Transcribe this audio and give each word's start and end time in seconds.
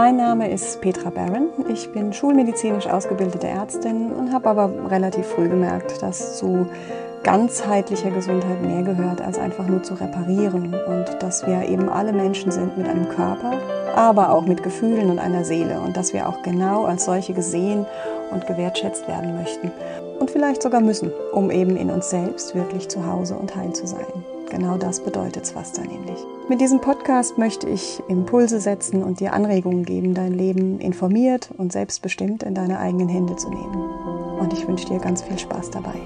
Mein 0.00 0.16
Name 0.16 0.48
ist 0.48 0.80
Petra 0.80 1.10
Barron. 1.10 1.48
Ich 1.68 1.90
bin 1.90 2.12
schulmedizinisch 2.12 2.86
ausgebildete 2.86 3.48
Ärztin 3.48 4.12
und 4.12 4.32
habe 4.32 4.48
aber 4.48 4.70
relativ 4.88 5.26
früh 5.26 5.48
gemerkt, 5.48 6.00
dass 6.02 6.38
zu 6.38 6.68
ganzheitlicher 7.24 8.12
Gesundheit 8.12 8.62
mehr 8.62 8.84
gehört, 8.84 9.20
als 9.20 9.40
einfach 9.40 9.66
nur 9.66 9.82
zu 9.82 9.94
reparieren. 9.94 10.72
Und 10.72 11.20
dass 11.20 11.44
wir 11.48 11.68
eben 11.68 11.88
alle 11.88 12.12
Menschen 12.12 12.52
sind 12.52 12.78
mit 12.78 12.86
einem 12.86 13.08
Körper, 13.08 13.54
aber 13.96 14.30
auch 14.30 14.46
mit 14.46 14.62
Gefühlen 14.62 15.10
und 15.10 15.18
einer 15.18 15.42
Seele. 15.42 15.80
Und 15.80 15.96
dass 15.96 16.12
wir 16.12 16.28
auch 16.28 16.42
genau 16.44 16.84
als 16.84 17.04
solche 17.04 17.32
gesehen 17.32 17.84
und 18.30 18.46
gewertschätzt 18.46 19.08
werden 19.08 19.34
möchten 19.34 19.72
und 20.18 20.30
vielleicht 20.30 20.62
sogar 20.62 20.80
müssen, 20.80 21.10
um 21.32 21.50
eben 21.50 21.76
in 21.76 21.90
uns 21.90 22.10
selbst 22.10 22.54
wirklich 22.54 22.88
zu 22.88 23.06
Hause 23.06 23.36
und 23.36 23.54
heil 23.54 23.72
zu 23.72 23.86
sein. 23.86 24.06
Genau 24.50 24.78
das 24.78 25.00
bedeutet 25.00 25.44
Swasta 25.46 25.82
nämlich. 25.82 26.18
Mit 26.48 26.60
diesem 26.60 26.80
Podcast 26.80 27.36
möchte 27.36 27.68
ich 27.68 28.02
Impulse 28.08 28.60
setzen 28.60 29.02
und 29.02 29.20
dir 29.20 29.34
Anregungen 29.34 29.84
geben, 29.84 30.14
dein 30.14 30.32
Leben 30.32 30.80
informiert 30.80 31.50
und 31.58 31.72
selbstbestimmt 31.72 32.42
in 32.42 32.54
deine 32.54 32.78
eigenen 32.78 33.08
Hände 33.08 33.36
zu 33.36 33.50
nehmen. 33.50 34.38
Und 34.40 34.52
ich 34.52 34.66
wünsche 34.66 34.86
dir 34.86 34.98
ganz 34.98 35.22
viel 35.22 35.38
Spaß 35.38 35.70
dabei. 35.70 36.00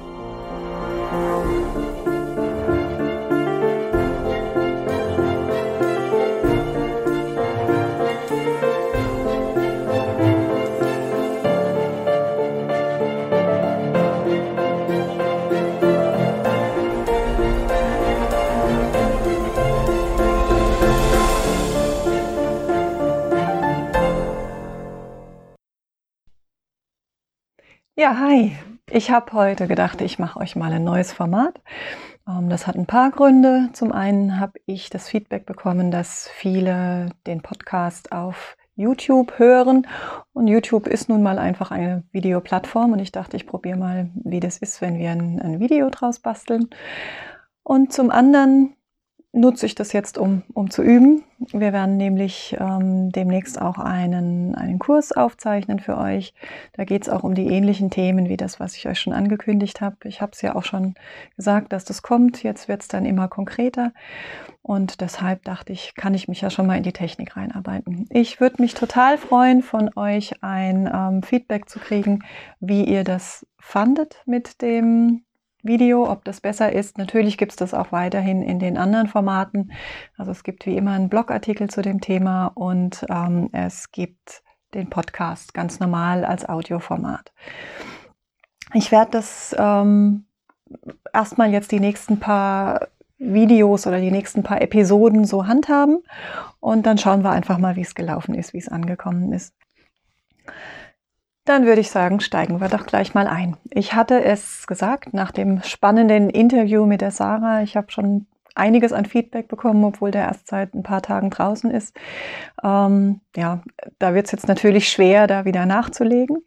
Ja, 28.03 28.19
hi. 28.19 28.51
Ich 28.91 29.13
habe 29.13 29.33
heute 29.33 29.69
gedacht, 29.69 30.01
ich 30.01 30.19
mache 30.19 30.41
euch 30.41 30.57
mal 30.57 30.73
ein 30.73 30.83
neues 30.83 31.13
Format. 31.13 31.63
Ähm, 32.27 32.49
das 32.49 32.67
hat 32.67 32.75
ein 32.75 32.87
paar 32.87 33.13
Gründe. 33.13 33.69
Zum 33.75 33.93
einen 33.93 34.41
habe 34.41 34.59
ich 34.67 34.91
das 34.91 35.09
Feedback 35.09 35.47
bekommen, 35.47 35.93
dass 35.93 36.29
viele 36.35 37.11
den 37.29 37.43
Podcast 37.43 38.11
auf 38.11 38.57
YouTube 38.75 39.39
hören. 39.39 39.87
Und 40.33 40.49
YouTube 40.49 40.89
ist 40.89 41.11
nun 41.11 41.23
mal 41.23 41.39
einfach 41.39 41.71
eine 41.71 42.03
Videoplattform. 42.11 42.93
Und 42.93 42.99
ich 42.99 43.13
dachte, 43.13 43.37
ich 43.37 43.47
probiere 43.47 43.79
mal, 43.79 44.11
wie 44.17 44.41
das 44.41 44.59
ist, 44.59 44.81
wenn 44.81 44.99
wir 44.99 45.13
ein, 45.13 45.41
ein 45.41 45.61
Video 45.61 45.89
draus 45.89 46.19
basteln. 46.19 46.71
Und 47.63 47.93
zum 47.93 48.11
anderen 48.11 48.75
nutze 49.33 49.65
ich 49.65 49.75
das 49.75 49.93
jetzt, 49.93 50.19
um, 50.19 50.43
um 50.53 50.71
zu 50.71 50.83
üben. 50.83 51.25
Wir 51.53 51.73
werden 51.73 51.97
nämlich 51.97 52.57
ähm, 52.61 53.11
demnächst 53.11 53.61
auch 53.61 53.79
einen, 53.79 54.55
einen 54.55 54.79
Kurs 54.79 55.13
aufzeichnen 55.13 55.81
für 55.81 55.97
euch. 55.97 56.35
Da 56.75 56.85
geht 56.85 57.03
es 57.03 57.09
auch 57.09 57.25
um 57.25 57.35
die 57.35 57.47
ähnlichen 57.47 57.91
Themen 57.91 58.29
wie 58.29 58.37
das, 58.37 58.61
was 58.61 58.77
ich 58.77 58.87
euch 58.87 59.01
schon 59.01 59.15
angekündigt 59.15 59.81
habe. 59.81 59.97
Ich 60.05 60.21
habe 60.21 60.33
es 60.33 60.43
ja 60.43 60.55
auch 60.55 60.65
schon 60.65 60.95
gesagt, 61.37 61.73
dass 61.73 61.85
das 61.85 62.03
kommt. 62.03 62.43
Jetzt 62.43 62.69
wird 62.69 62.83
es 62.83 62.89
dann 62.89 63.07
immer 63.07 63.29
konkreter. 63.29 63.93
Und 64.61 65.01
deshalb 65.01 65.43
dachte 65.45 65.73
ich, 65.73 65.95
kann 65.97 66.15
ich 66.15 66.29
mich 66.29 66.43
ja 66.43 66.51
schon 66.51 66.67
mal 66.67 66.77
in 66.77 66.85
die 66.85 66.93
Technik 66.93 67.37
reinarbeiten. 67.37 68.07
Ich 68.11 68.39
würde 68.39 68.63
mich 68.63 68.75
total 68.75 69.19
freuen, 69.19 69.63
von 69.63 69.91
euch 69.97 70.43
ein 70.43 70.89
ähm, 70.93 71.23
Feedback 71.23 71.69
zu 71.69 71.81
kriegen, 71.81 72.23
wie 72.61 72.85
ihr 72.85 73.03
das 73.03 73.47
fandet 73.59 74.23
mit 74.27 74.63
dem 74.63 75.25
Video, 75.63 76.11
ob 76.11 76.25
das 76.25 76.41
besser 76.41 76.73
ist. 76.73 76.99
Natürlich 76.99 77.39
gibt 77.39 77.53
es 77.53 77.57
das 77.57 77.75
auch 77.75 77.93
weiterhin 77.93 78.43
in 78.43 78.59
den 78.59 78.77
anderen 78.77 79.07
Formaten. 79.07 79.73
Also 80.17 80.33
es 80.33 80.43
gibt 80.43 80.67
wie 80.67 80.77
immer 80.77 80.93
einen 80.93 81.09
Blogartikel 81.09 81.71
zu 81.71 81.83
dem 81.83 82.01
Thema 82.01 82.47
und 82.47 83.07
ähm, 83.09 83.49
es 83.53 83.93
gibt 83.93 84.43
den 84.75 84.91
Podcast 84.91 85.55
ganz 85.55 85.81
normal 85.81 86.25
als 86.25 86.49
Audioformat. 86.49 87.33
Ich 88.75 88.91
werde 88.91 89.13
das 89.13 89.55
ähm, 89.59 90.25
erstmal 91.13 91.53
jetzt 91.53 91.73
die 91.73 91.81
nächsten 91.81 92.19
paar 92.19 92.89
Videos 93.19 93.87
oder 93.87 94.01
die 94.01 94.11
nächsten 94.11 94.43
paar 94.43 94.61
Episoden 94.61 95.25
so 95.25 95.47
handhaben 95.47 96.03
und 96.59 96.87
dann 96.87 96.99
schauen 96.99 97.23
wir 97.23 97.31
einfach 97.31 97.59
mal, 97.59 97.77
wie 97.77 97.83
es 97.83 97.95
gelaufen 97.95 98.35
ist, 98.35 98.53
wie 98.53 98.59
es 98.59 98.69
angekommen 98.69 99.33
ist. 99.33 99.55
Dann 101.45 101.67
würde 101.67 101.81
ich 101.81 101.91
sagen, 101.91 102.21
steigen 102.21 102.61
wir 102.61 102.69
doch 102.69 102.87
gleich 102.87 103.15
mal 103.15 103.27
ein. 103.27 103.57
Ich 103.71 103.95
hatte 103.95 104.23
es 104.23 104.67
gesagt, 104.67 105.13
nach 105.13 105.33
dem 105.33 105.63
spannenden 105.63 106.31
Interview 106.31 106.87
mit 106.87 107.01
der 107.01 107.11
Sarah, 107.11 107.63
ich 107.63 107.77
habe 107.77 107.91
schon 107.91 108.27
einiges 108.55 108.93
an 108.93 109.07
Feedback 109.07 109.49
bekommen, 109.49 109.85
obwohl 109.85 110.11
der 110.11 110.23
erst 110.23 110.49
seit 110.49 110.75
ein 110.75 110.83
paar 110.83 111.03
Tagen 111.03 111.31
draußen 111.31 111.71
ist. 111.71 111.97
Ähm, 112.63 113.21
ja, 113.35 113.63
da 113.99 114.15
wird 114.15 114.27
es 114.27 114.33
jetzt 114.33 114.47
natürlich 114.47 114.89
schwer, 114.89 115.27
da 115.27 115.45
wieder 115.45 115.67
nachzulegen. 115.67 116.45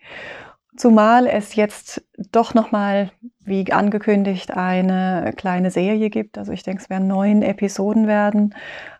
Zumal 0.77 1.27
es 1.27 1.55
jetzt 1.55 2.03
doch 2.31 2.53
nochmal, 2.53 3.11
wie 3.39 3.71
angekündigt, 3.71 4.51
eine 4.51 5.33
kleine 5.35 5.71
Serie 5.71 6.09
gibt. 6.09 6.37
Also 6.37 6.51
ich 6.51 6.63
denke, 6.63 6.83
es 6.83 6.89
werden 6.89 7.07
neun 7.07 7.41
Episoden 7.41 8.07
werden. 8.07 8.53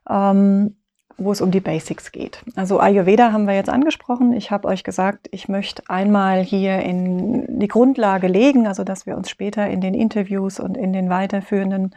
Ähm, 0.09 0.77
wo 1.17 1.31
es 1.31 1.41
um 1.41 1.51
die 1.51 1.61
Basics 1.61 2.11
geht. 2.11 2.41
Also 2.55 2.79
Ayurveda 2.79 3.31
haben 3.31 3.47
wir 3.47 3.55
jetzt 3.55 3.69
angesprochen. 3.69 4.33
Ich 4.33 4.51
habe 4.51 4.67
euch 4.67 4.83
gesagt, 4.83 5.27
ich 5.31 5.47
möchte 5.47 5.83
einmal 5.87 6.41
hier 6.41 6.79
in 6.79 7.59
die 7.59 7.67
Grundlage 7.67 8.27
legen, 8.27 8.67
also 8.67 8.83
dass 8.83 9.05
wir 9.05 9.15
uns 9.15 9.29
später 9.29 9.67
in 9.67 9.81
den 9.81 9.93
Interviews 9.93 10.59
und 10.59 10.75
in 10.75 10.93
den 10.93 11.09
weiterführenden 11.09 11.95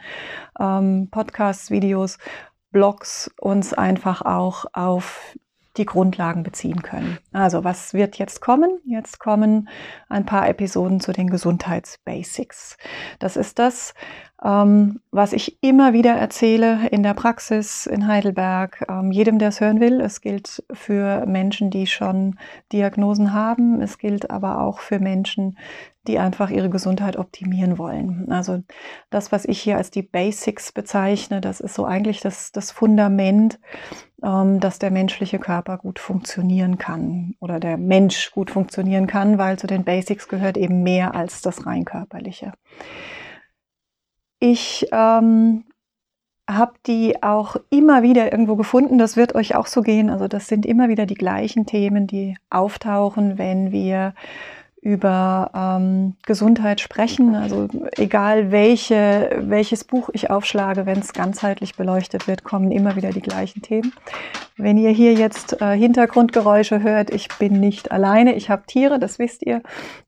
ähm, 0.59 1.09
Podcasts, 1.11 1.69
Videos, 1.69 2.17
Blogs 2.71 3.31
uns 3.39 3.73
einfach 3.73 4.21
auch 4.21 4.65
auf 4.73 5.35
die 5.77 5.85
Grundlagen 5.85 6.43
beziehen 6.43 6.81
können. 6.81 7.17
Also 7.31 7.63
was 7.63 7.93
wird 7.93 8.17
jetzt 8.17 8.41
kommen? 8.41 8.79
Jetzt 8.85 9.19
kommen 9.19 9.69
ein 10.09 10.25
paar 10.25 10.47
Episoden 10.47 10.99
zu 10.99 11.11
den 11.11 11.29
Gesundheitsbasics. 11.29 12.77
Das 13.19 13.37
ist 13.37 13.59
das, 13.59 13.93
ähm, 14.43 15.01
was 15.11 15.33
ich 15.33 15.57
immer 15.61 15.91
wieder 15.91 16.13
erzähle 16.13 16.87
in 16.91 17.03
der 17.03 17.13
Praxis 17.13 17.85
in 17.85 18.07
Heidelberg, 18.07 18.85
ähm, 18.89 19.11
jedem, 19.11 19.37
der 19.37 19.49
es 19.49 19.59
hören 19.59 19.81
will. 19.81 19.99
Es 19.99 20.21
gilt 20.21 20.63
für 20.71 21.25
Menschen, 21.25 21.69
die 21.71 21.87
schon 21.87 22.39
Diagnosen 22.71 23.33
haben. 23.33 23.81
Es 23.81 23.97
gilt 23.97 24.31
aber 24.31 24.61
auch 24.61 24.79
für 24.79 24.99
Menschen, 24.99 25.57
die 26.07 26.19
einfach 26.19 26.49
ihre 26.49 26.69
Gesundheit 26.69 27.17
optimieren 27.17 27.77
wollen. 27.77 28.31
Also 28.31 28.63
das, 29.09 29.33
was 29.33 29.43
ich 29.43 29.59
hier 29.59 29.75
als 29.75 29.91
die 29.91 30.03
Basics 30.03 30.71
bezeichne, 30.71 31.41
das 31.41 31.59
ist 31.59 31.75
so 31.75 31.83
eigentlich 31.83 32.21
das, 32.21 32.53
das 32.53 32.71
Fundament, 32.71 33.59
ähm, 34.23 34.61
dass 34.61 34.79
der 34.79 34.91
menschliche 34.91 35.39
Körper 35.39 35.77
gut 35.77 35.99
funktionieren 35.99 36.77
kann 36.77 37.35
oder 37.41 37.59
der 37.59 37.77
Mensch 37.77 38.31
gut 38.31 38.51
funktionieren 38.51 39.05
kann, 39.05 39.37
weil 39.37 39.59
zu 39.59 39.67
den 39.67 39.83
Basics 39.83 40.29
gehört 40.29 40.55
eben 40.55 40.81
mehr 40.81 41.13
als 41.13 41.41
das 41.41 41.65
rein 41.65 41.83
körperliche. 41.83 42.53
Ich 44.39 44.87
ähm, 44.91 45.65
habe 46.49 46.73
die 46.87 47.21
auch 47.21 47.57
immer 47.69 48.01
wieder 48.01 48.31
irgendwo 48.31 48.55
gefunden. 48.55 48.97
Das 48.97 49.15
wird 49.15 49.35
euch 49.35 49.55
auch 49.55 49.67
so 49.67 49.81
gehen. 49.81 50.09
Also 50.09 50.27
das 50.27 50.47
sind 50.47 50.65
immer 50.65 50.89
wieder 50.89 51.05
die 51.05 51.15
gleichen 51.15 51.65
Themen, 51.65 52.07
die 52.07 52.37
auftauchen, 52.49 53.37
wenn 53.37 53.71
wir 53.71 54.13
über 54.81 55.51
ähm, 55.53 56.15
Gesundheit 56.25 56.79
sprechen. 56.79 57.35
Also 57.35 57.67
egal 57.97 58.51
welche, 58.51 59.37
welches 59.41 59.83
Buch 59.83 60.09
ich 60.13 60.29
aufschlage, 60.29 60.85
wenn 60.85 60.99
es 60.99 61.13
ganzheitlich 61.13 61.75
beleuchtet 61.75 62.27
wird, 62.27 62.43
kommen 62.43 62.71
immer 62.71 62.95
wieder 62.95 63.11
die 63.11 63.21
gleichen 63.21 63.61
Themen. 63.61 63.93
Wenn 64.55 64.77
ihr 64.77 64.91
hier 64.91 65.13
jetzt 65.13 65.61
äh, 65.61 65.77
Hintergrundgeräusche 65.77 66.81
hört, 66.81 67.09
ich 67.09 67.27
bin 67.39 67.59
nicht 67.59 67.91
alleine. 67.91 68.35
Ich 68.35 68.49
habe 68.49 68.65
Tiere, 68.65 68.99
das 68.99 69.19
wisst 69.19 69.45
ihr. 69.45 69.61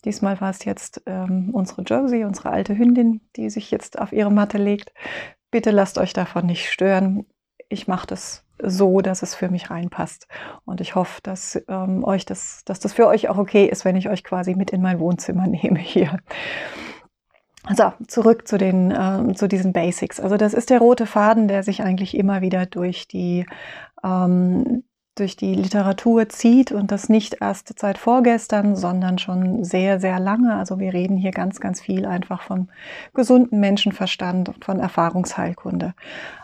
Diesmal 0.06 0.40
war 0.40 0.52
es 0.52 0.64
jetzt 0.64 1.02
ähm, 1.06 1.50
unsere 1.52 1.82
Josie, 1.82 2.24
unsere 2.24 2.52
alte 2.52 2.78
Hündin, 2.78 3.22
die 3.36 3.50
sich 3.50 3.72
jetzt 3.72 4.00
auf 4.00 4.14
ihre 4.14 4.32
Matte 4.32 4.58
legt. 4.58 4.94
Bitte 5.52 5.72
lasst 5.72 5.98
euch 5.98 6.14
davon 6.14 6.46
nicht 6.46 6.70
stören. 6.70 7.26
Ich 7.68 7.88
mache 7.88 8.08
das 8.08 8.46
so, 8.64 9.02
dass 9.02 9.22
es 9.22 9.36
für 9.36 9.50
mich 9.50 9.70
reinpasst. 9.70 10.28
Und 10.66 10.82
ich 10.82 10.96
hoffe, 10.96 11.22
dass 11.24 11.62
ähm, 11.68 12.04
euch 12.04 12.26
das, 12.26 12.64
dass 12.66 12.80
das 12.80 12.94
für 12.94 13.08
euch 13.08 13.30
auch 13.30 13.38
okay 13.38 13.66
ist, 13.66 13.86
wenn 13.86 13.96
ich 13.96 14.10
euch 14.10 14.24
quasi 14.24 14.56
mit 14.56 14.72
in 14.72 14.82
mein 14.82 15.00
Wohnzimmer 15.00 15.48
nehme 15.48 15.80
hier. 15.80 16.18
So, 17.76 17.94
zurück 18.08 18.48
zu 18.48 18.58
den, 18.58 18.92
äh, 18.92 19.34
zu 19.36 19.48
diesen 19.48 19.72
Basics. 19.72 20.20
Also 20.20 20.38
das 20.38 20.54
ist 20.54 20.72
der 20.72 20.80
rote 20.80 21.06
Faden, 21.06 21.48
der 21.48 21.62
sich 21.62 21.84
eigentlich 21.84 22.18
immer 22.18 22.42
wieder 22.42 22.66
durch 22.66 23.08
die, 23.08 23.46
ähm, 24.04 24.84
durch 25.22 25.36
die 25.36 25.54
Literatur 25.54 26.28
zieht 26.30 26.72
und 26.72 26.92
das 26.92 27.08
nicht 27.08 27.38
erst 27.42 27.78
seit 27.80 28.00
vorgestern, 28.00 28.76
sondern 28.76 29.20
schon 29.20 29.64
sehr, 29.64 30.00
sehr 30.00 30.20
lange. 30.20 30.56
Also 30.56 30.80
wir 30.80 30.94
reden 30.94 31.16
hier 31.16 31.32
ganz, 31.32 31.60
ganz 31.60 31.80
viel 31.80 32.08
einfach 32.08 32.42
vom 32.42 32.70
gesunden 33.14 33.60
Menschenverstand 33.60 34.50
und 34.50 34.66
von 34.66 34.80
Erfahrungsheilkunde. 34.80 35.94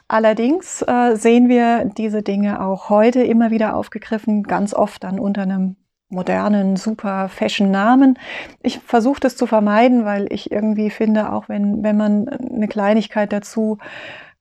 Allerdings 0.07 0.83
äh, 0.83 1.15
sehen 1.15 1.49
wir 1.49 1.85
diese 1.97 2.21
Dinge 2.21 2.63
auch 2.63 2.89
heute 2.89 3.23
immer 3.23 3.49
wieder 3.49 3.75
aufgegriffen, 3.75 4.43
ganz 4.43 4.75
oft 4.75 5.03
dann 5.03 5.19
unter 5.19 5.41
einem 5.41 5.75
modernen, 6.09 6.75
super 6.77 7.29
Fashion-Namen. 7.29 8.19
Ich 8.61 8.79
versuche 8.79 9.19
das 9.19 9.35
zu 9.35 9.47
vermeiden, 9.47 10.05
weil 10.05 10.31
ich 10.31 10.51
irgendwie 10.51 10.91
finde, 10.91 11.33
auch 11.33 11.49
wenn, 11.49 11.83
wenn 11.83 11.97
man 11.97 12.29
eine 12.29 12.67
Kleinigkeit 12.67 13.33
dazu 13.33 13.79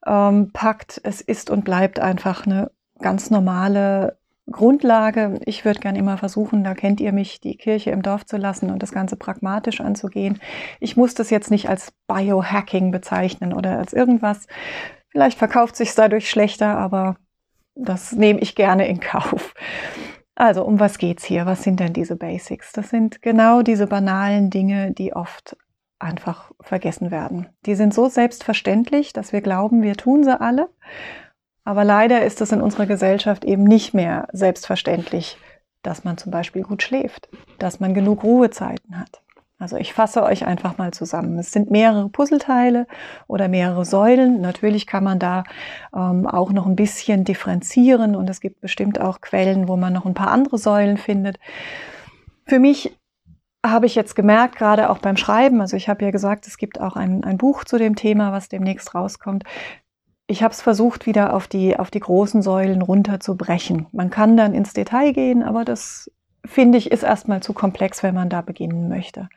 ähm, 0.06 0.50
packt, 0.52 1.00
es 1.02 1.22
ist 1.22 1.50
und 1.50 1.64
bleibt 1.64 1.98
einfach 1.98 2.46
eine 2.46 2.70
ganz 3.00 3.30
normale 3.30 4.18
Grundlage. 4.50 5.40
Ich 5.44 5.64
würde 5.64 5.80
gern 5.80 5.96
immer 5.96 6.18
versuchen, 6.18 6.62
da 6.62 6.74
kennt 6.74 7.00
ihr 7.00 7.12
mich, 7.12 7.40
die 7.40 7.56
Kirche 7.56 7.90
im 7.90 8.02
Dorf 8.02 8.24
zu 8.24 8.36
lassen 8.36 8.70
und 8.70 8.82
das 8.82 8.92
Ganze 8.92 9.16
pragmatisch 9.16 9.80
anzugehen. 9.80 10.40
Ich 10.80 10.96
muss 10.96 11.14
das 11.14 11.30
jetzt 11.30 11.50
nicht 11.50 11.68
als 11.68 11.92
Biohacking 12.06 12.90
bezeichnen 12.90 13.52
oder 13.52 13.78
als 13.78 13.92
irgendwas. 13.92 14.46
Vielleicht 15.08 15.38
verkauft 15.38 15.76
sich 15.76 15.94
dadurch 15.94 16.30
schlechter, 16.30 16.76
aber 16.78 17.16
das 17.74 18.12
nehme 18.12 18.40
ich 18.40 18.54
gerne 18.54 18.86
in 18.86 19.00
Kauf. 19.00 19.54
Also, 20.34 20.64
um 20.64 20.78
was 20.78 20.98
geht's 20.98 21.24
hier? 21.24 21.46
Was 21.46 21.62
sind 21.62 21.80
denn 21.80 21.94
diese 21.94 22.14
Basics? 22.14 22.72
Das 22.72 22.90
sind 22.90 23.22
genau 23.22 23.62
diese 23.62 23.86
banalen 23.86 24.50
Dinge, 24.50 24.92
die 24.92 25.14
oft 25.14 25.56
einfach 25.98 26.52
vergessen 26.60 27.10
werden. 27.10 27.48
Die 27.64 27.74
sind 27.74 27.94
so 27.94 28.08
selbstverständlich, 28.08 29.12
dass 29.12 29.32
wir 29.32 29.40
glauben, 29.40 29.82
wir 29.82 29.94
tun 29.94 30.24
sie 30.24 30.38
alle. 30.38 30.68
Aber 31.66 31.84
leider 31.84 32.24
ist 32.24 32.40
es 32.40 32.52
in 32.52 32.62
unserer 32.62 32.86
Gesellschaft 32.86 33.44
eben 33.44 33.64
nicht 33.64 33.92
mehr 33.92 34.28
selbstverständlich, 34.32 35.36
dass 35.82 36.04
man 36.04 36.16
zum 36.16 36.32
Beispiel 36.32 36.62
gut 36.62 36.82
schläft, 36.82 37.28
dass 37.58 37.78
man 37.80 37.92
genug 37.92 38.24
Ruhezeiten 38.24 38.98
hat, 38.98 39.20
also 39.58 39.76
ich 39.76 39.94
fasse 39.94 40.22
euch 40.22 40.46
einfach 40.46 40.76
mal 40.76 40.92
zusammen. 40.92 41.38
Es 41.38 41.50
sind 41.50 41.70
mehrere 41.70 42.10
Puzzleteile 42.10 42.86
oder 43.26 43.48
mehrere 43.48 43.86
Säulen. 43.86 44.42
Natürlich 44.42 44.86
kann 44.86 45.02
man 45.02 45.18
da 45.18 45.44
ähm, 45.94 46.26
auch 46.26 46.52
noch 46.52 46.66
ein 46.66 46.76
bisschen 46.76 47.24
differenzieren 47.24 48.16
und 48.16 48.28
es 48.28 48.40
gibt 48.40 48.60
bestimmt 48.60 49.00
auch 49.00 49.22
Quellen, 49.22 49.66
wo 49.66 49.76
man 49.76 49.94
noch 49.94 50.04
ein 50.04 50.12
paar 50.12 50.30
andere 50.30 50.58
Säulen 50.58 50.98
findet. 50.98 51.38
Für 52.44 52.58
mich 52.58 52.98
habe 53.64 53.86
ich 53.86 53.94
jetzt 53.94 54.14
gemerkt, 54.14 54.56
gerade 54.56 54.90
auch 54.90 54.98
beim 54.98 55.16
Schreiben, 55.16 55.60
also 55.62 55.76
ich 55.76 55.88
habe 55.88 56.04
ja 56.04 56.10
gesagt, 56.10 56.46
es 56.46 56.58
gibt 56.58 56.78
auch 56.80 56.94
ein, 56.94 57.24
ein 57.24 57.38
Buch 57.38 57.64
zu 57.64 57.78
dem 57.78 57.96
Thema, 57.96 58.32
was 58.32 58.48
demnächst 58.48 58.94
rauskommt. 58.94 59.44
Ich 60.28 60.42
habe 60.42 60.52
es 60.52 60.60
versucht, 60.60 61.06
wieder 61.06 61.34
auf 61.34 61.46
die, 61.46 61.78
auf 61.78 61.90
die 61.90 62.00
großen 62.00 62.42
Säulen 62.42 62.82
runterzubrechen. 62.82 63.86
Man 63.92 64.10
kann 64.10 64.36
dann 64.36 64.54
ins 64.54 64.72
Detail 64.72 65.12
gehen, 65.12 65.42
aber 65.42 65.64
das 65.64 66.10
finde 66.44 66.78
ich, 66.78 66.90
ist 66.90 67.02
erstmal 67.02 67.42
zu 67.42 67.52
komplex, 67.52 68.02
wenn 68.02 68.14
man 68.14 68.28
da 68.28 68.40
beginnen 68.40 68.88
möchte. 68.88 69.28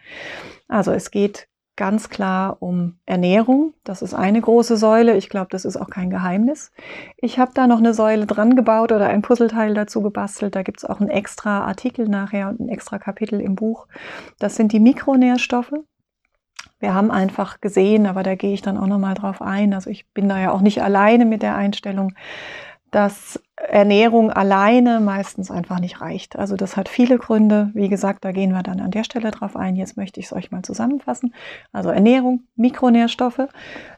Also 0.67 0.91
es 0.91 1.11
geht 1.11 1.47
ganz 1.75 2.09
klar 2.09 2.57
um 2.59 2.97
Ernährung. 3.05 3.73
Das 3.85 4.01
ist 4.01 4.13
eine 4.13 4.41
große 4.41 4.75
Säule. 4.75 5.15
Ich 5.15 5.29
glaube, 5.29 5.47
das 5.49 5.63
ist 5.63 5.77
auch 5.77 5.89
kein 5.89 6.09
Geheimnis. 6.09 6.71
Ich 7.17 7.39
habe 7.39 7.51
da 7.53 7.67
noch 7.67 7.77
eine 7.77 7.93
Säule 7.93 8.25
dran 8.25 8.57
gebaut 8.57 8.91
oder 8.91 9.07
ein 9.07 9.21
Puzzleteil 9.21 9.73
dazu 9.73 10.01
gebastelt. 10.01 10.55
Da 10.55 10.63
gibt 10.63 10.79
es 10.79 10.85
auch 10.85 10.99
einen 10.99 11.09
extra 11.09 11.61
Artikel 11.61 12.09
nachher 12.09 12.49
und 12.49 12.59
ein 12.59 12.67
extra 12.67 12.99
Kapitel 12.99 13.39
im 13.39 13.55
Buch. 13.55 13.87
Das 14.39 14.57
sind 14.57 14.73
die 14.73 14.81
Mikronährstoffe. 14.81 15.71
Wir 16.79 16.93
haben 16.93 17.11
einfach 17.11 17.59
gesehen, 17.61 18.05
aber 18.05 18.23
da 18.23 18.35
gehe 18.35 18.53
ich 18.53 18.61
dann 18.61 18.77
auch 18.77 18.87
nochmal 18.87 19.13
drauf 19.13 19.41
ein. 19.41 19.73
Also 19.73 19.89
ich 19.89 20.07
bin 20.13 20.29
da 20.29 20.39
ja 20.39 20.51
auch 20.51 20.61
nicht 20.61 20.81
alleine 20.81 21.25
mit 21.25 21.41
der 21.41 21.55
Einstellung, 21.55 22.13
dass 22.91 23.39
Ernährung 23.55 24.31
alleine 24.31 24.99
meistens 24.99 25.51
einfach 25.51 25.79
nicht 25.79 26.01
reicht. 26.01 26.37
Also 26.37 26.55
das 26.55 26.77
hat 26.77 26.89
viele 26.89 27.17
Gründe. 27.17 27.69
Wie 27.73 27.89
gesagt, 27.89 28.25
da 28.25 28.31
gehen 28.31 28.51
wir 28.51 28.63
dann 28.63 28.79
an 28.79 28.91
der 28.91 29.03
Stelle 29.03 29.31
drauf 29.31 29.55
ein. 29.55 29.75
Jetzt 29.75 29.97
möchte 29.97 30.19
ich 30.19 30.27
es 30.27 30.33
euch 30.33 30.51
mal 30.51 30.63
zusammenfassen. 30.63 31.33
Also 31.71 31.89
Ernährung, 31.89 32.43
Mikronährstoffe. 32.55 33.47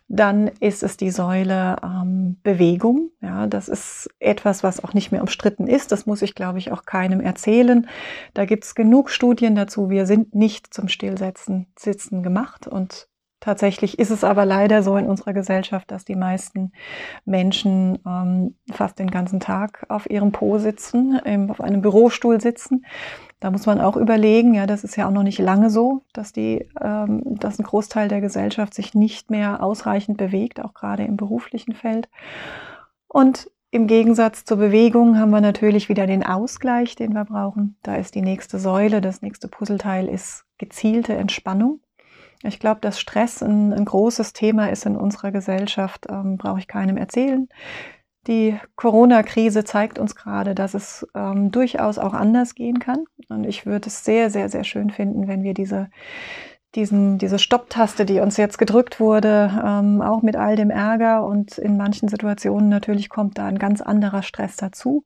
Dann 0.07 0.47
ist 0.59 0.83
es 0.83 0.97
die 0.97 1.11
Säule 1.11 1.77
ähm, 1.83 2.37
Bewegung. 2.43 3.11
Ja, 3.21 3.47
das 3.47 3.69
ist 3.69 4.09
etwas, 4.19 4.63
was 4.63 4.83
auch 4.83 4.93
nicht 4.93 5.11
mehr 5.11 5.21
umstritten 5.21 5.67
ist. 5.67 5.91
Das 5.91 6.05
muss 6.05 6.21
ich, 6.21 6.35
glaube 6.35 6.59
ich, 6.59 6.71
auch 6.71 6.83
keinem 6.83 7.21
erzählen. 7.21 7.87
Da 8.33 8.45
gibt 8.45 8.65
es 8.65 8.75
genug 8.75 9.09
Studien 9.09 9.55
dazu. 9.55 9.89
Wir 9.89 10.05
sind 10.05 10.35
nicht 10.35 10.73
zum 10.73 10.89
Stillsetzen, 10.89 11.67
Sitzen 11.77 12.23
gemacht 12.23 12.67
und 12.67 13.07
Tatsächlich 13.41 13.97
ist 13.97 14.11
es 14.11 14.23
aber 14.23 14.45
leider 14.45 14.83
so 14.83 14.95
in 14.97 15.07
unserer 15.07 15.33
Gesellschaft, 15.33 15.89
dass 15.89 16.05
die 16.05 16.15
meisten 16.15 16.71
Menschen 17.25 17.97
ähm, 18.05 18.55
fast 18.71 18.99
den 18.99 19.09
ganzen 19.09 19.39
Tag 19.39 19.83
auf 19.89 20.07
ihrem 20.09 20.31
Po 20.31 20.59
sitzen, 20.59 21.19
ähm, 21.25 21.49
auf 21.49 21.59
einem 21.59 21.81
Bürostuhl 21.81 22.39
sitzen. 22.39 22.85
Da 23.39 23.49
muss 23.49 23.65
man 23.65 23.81
auch 23.81 23.97
überlegen, 23.97 24.53
ja, 24.53 24.67
das 24.67 24.83
ist 24.83 24.95
ja 24.95 25.07
auch 25.07 25.11
noch 25.11 25.23
nicht 25.23 25.39
lange 25.39 25.71
so, 25.71 26.03
dass 26.13 26.31
die, 26.31 26.69
ähm, 26.79 27.23
dass 27.25 27.57
ein 27.57 27.63
Großteil 27.63 28.07
der 28.09 28.21
Gesellschaft 28.21 28.75
sich 28.75 28.93
nicht 28.93 29.31
mehr 29.31 29.63
ausreichend 29.63 30.17
bewegt, 30.17 30.63
auch 30.63 30.75
gerade 30.75 31.03
im 31.03 31.17
beruflichen 31.17 31.73
Feld. 31.73 32.09
Und 33.07 33.49
im 33.71 33.87
Gegensatz 33.87 34.45
zur 34.45 34.57
Bewegung 34.57 35.17
haben 35.17 35.31
wir 35.31 35.41
natürlich 35.41 35.89
wieder 35.89 36.05
den 36.05 36.23
Ausgleich, 36.23 36.95
den 36.95 37.13
wir 37.13 37.25
brauchen. 37.25 37.77
Da 37.81 37.95
ist 37.95 38.13
die 38.13 38.21
nächste 38.21 38.59
Säule, 38.59 39.01
das 39.01 39.23
nächste 39.23 39.47
Puzzleteil 39.47 40.07
ist 40.07 40.45
gezielte 40.59 41.15
Entspannung. 41.15 41.79
Ich 42.43 42.59
glaube, 42.59 42.81
dass 42.81 42.99
Stress 42.99 43.41
ein, 43.43 43.73
ein, 43.73 43.85
großes 43.85 44.33
Thema 44.33 44.69
ist 44.69 44.85
in 44.85 44.95
unserer 44.95 45.31
Gesellschaft, 45.31 46.07
ähm, 46.09 46.37
brauche 46.37 46.59
ich 46.59 46.67
keinem 46.67 46.97
erzählen. 46.97 47.47
Die 48.27 48.59
Corona-Krise 48.75 49.63
zeigt 49.63 49.97
uns 49.97 50.15
gerade, 50.15 50.53
dass 50.53 50.73
es 50.73 51.07
ähm, 51.15 51.51
durchaus 51.51 51.97
auch 51.97 52.13
anders 52.13 52.53
gehen 52.53 52.79
kann. 52.79 53.05
Und 53.29 53.45
ich 53.45 53.65
würde 53.65 53.87
es 53.87 54.03
sehr, 54.05 54.29
sehr, 54.29 54.49
sehr 54.49 54.63
schön 54.63 54.91
finden, 54.91 55.27
wenn 55.27 55.43
wir 55.43 55.55
diese, 55.55 55.89
diesen, 56.75 57.17
diese 57.17 57.39
Stopptaste, 57.39 58.05
die 58.05 58.19
uns 58.19 58.37
jetzt 58.37 58.57
gedrückt 58.57 58.99
wurde, 58.99 59.51
ähm, 59.65 60.01
auch 60.01 60.21
mit 60.21 60.35
all 60.35 60.55
dem 60.55 60.69
Ärger 60.69 61.25
und 61.25 61.57
in 61.57 61.77
manchen 61.77 62.07
Situationen 62.07 62.69
natürlich 62.69 63.09
kommt 63.09 63.37
da 63.37 63.45
ein 63.45 63.59
ganz 63.59 63.81
anderer 63.81 64.21
Stress 64.21 64.55
dazu. 64.55 65.03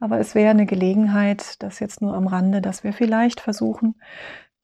Aber 0.00 0.18
es 0.18 0.34
wäre 0.34 0.50
eine 0.50 0.66
Gelegenheit, 0.66 1.62
das 1.62 1.80
jetzt 1.80 2.02
nur 2.02 2.14
am 2.14 2.26
Rande, 2.26 2.60
dass 2.60 2.84
wir 2.84 2.92
vielleicht 2.92 3.40
versuchen, 3.40 3.94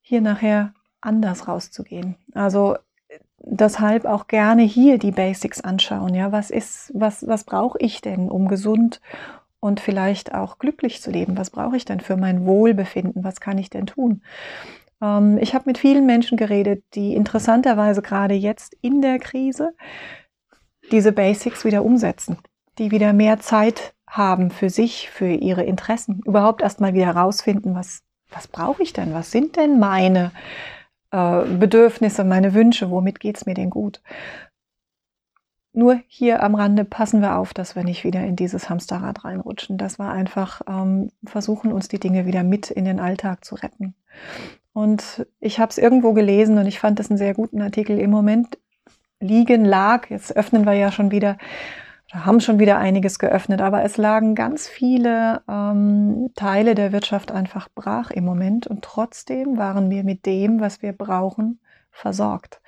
hier 0.01 0.21
nachher 0.21 0.73
anders 1.05 1.47
rauszugehen. 1.47 2.15
Also 2.33 2.75
deshalb 3.39 4.05
auch 4.05 4.27
gerne 4.27 4.63
hier 4.63 4.97
die 4.97 5.11
Basics 5.11 5.61
anschauen. 5.61 6.13
Ja, 6.15 6.31
was 6.31 6.49
ist, 6.49 6.91
was, 6.93 7.27
was 7.27 7.43
brauche 7.43 7.77
ich 7.79 8.01
denn, 8.01 8.29
um 8.29 8.47
gesund 8.47 9.01
und 9.59 9.79
vielleicht 9.79 10.33
auch 10.33 10.59
glücklich 10.59 11.01
zu 11.01 11.11
leben? 11.11 11.37
Was 11.37 11.49
brauche 11.49 11.77
ich 11.77 11.85
denn 11.85 11.99
für 11.99 12.17
mein 12.17 12.45
Wohlbefinden? 12.45 13.23
Was 13.23 13.39
kann 13.39 13.57
ich 13.57 13.69
denn 13.69 13.85
tun? 13.85 14.21
Ähm, 15.01 15.37
ich 15.39 15.53
habe 15.53 15.65
mit 15.67 15.77
vielen 15.77 16.05
Menschen 16.05 16.37
geredet, 16.37 16.83
die 16.93 17.15
interessanterweise 17.15 18.01
gerade 18.01 18.33
jetzt 18.33 18.75
in 18.81 19.01
der 19.01 19.19
Krise 19.19 19.73
diese 20.91 21.11
Basics 21.11 21.65
wieder 21.65 21.83
umsetzen, 21.83 22.37
die 22.77 22.91
wieder 22.91 23.13
mehr 23.13 23.39
Zeit 23.39 23.93
haben 24.07 24.51
für 24.51 24.69
sich, 24.69 25.09
für 25.09 25.27
ihre 25.27 25.63
Interessen, 25.63 26.21
überhaupt 26.25 26.61
erstmal 26.61 26.93
wieder 26.93 27.07
herausfinden, 27.07 27.75
was, 27.75 28.01
was 28.29 28.47
brauche 28.47 28.83
ich 28.83 28.93
denn? 28.93 29.13
Was 29.13 29.31
sind 29.31 29.55
denn 29.55 29.79
meine 29.79 30.31
äh, 31.15 31.45
Bedürfnisse, 31.45 32.25
meine 32.25 32.53
Wünsche, 32.53 32.91
womit 32.91 33.19
geht 33.21 33.37
es 33.37 33.45
mir 33.45 33.53
denn 33.53 33.69
gut. 33.69 34.01
Nur 35.71 35.99
hier 36.07 36.43
am 36.43 36.55
Rande 36.55 36.85
passen 36.85 37.21
wir 37.21 37.37
auf, 37.37 37.53
dass 37.53 37.75
wir 37.75 37.83
nicht 37.83 38.03
wieder 38.03 38.21
in 38.23 38.35
dieses 38.35 38.69
Hamsterrad 38.69 39.25
reinrutschen, 39.25 39.77
dass 39.77 39.99
wir 39.99 40.09
einfach 40.09 40.61
ähm, 40.67 41.11
versuchen, 41.25 41.73
uns 41.73 41.87
die 41.87 41.99
Dinge 41.99 42.25
wieder 42.25 42.43
mit 42.43 42.69
in 42.69 42.85
den 42.85 42.99
Alltag 42.99 43.43
zu 43.43 43.55
retten. 43.55 43.93
Und 44.73 45.25
ich 45.39 45.59
habe 45.59 45.69
es 45.69 45.77
irgendwo 45.77 46.13
gelesen 46.13 46.57
und 46.57 46.65
ich 46.65 46.79
fand 46.79 46.99
das 46.99 47.09
einen 47.09 47.17
sehr 47.17 47.33
guten 47.33 47.61
Artikel. 47.61 47.99
Im 47.99 48.09
Moment 48.09 48.57
liegen, 49.19 49.65
lag, 49.65 50.09
jetzt 50.09 50.35
öffnen 50.35 50.65
wir 50.65 50.73
ja 50.73 50.91
schon 50.91 51.11
wieder 51.11 51.37
haben 52.11 52.39
schon 52.39 52.59
wieder 52.59 52.77
einiges 52.77 53.19
geöffnet, 53.19 53.61
aber 53.61 53.83
es 53.83 53.97
lagen 53.97 54.35
ganz 54.35 54.67
viele 54.67 55.41
ähm, 55.49 56.31
Teile 56.35 56.75
der 56.75 56.91
Wirtschaft 56.91 57.31
einfach 57.31 57.67
brach 57.73 58.11
im 58.11 58.25
Moment 58.25 58.67
und 58.67 58.83
trotzdem 58.83 59.57
waren 59.57 59.89
wir 59.89 60.03
mit 60.03 60.25
dem, 60.25 60.59
was 60.59 60.81
wir 60.81 60.93
brauchen, 60.93 61.59
versorgt. 61.91 62.61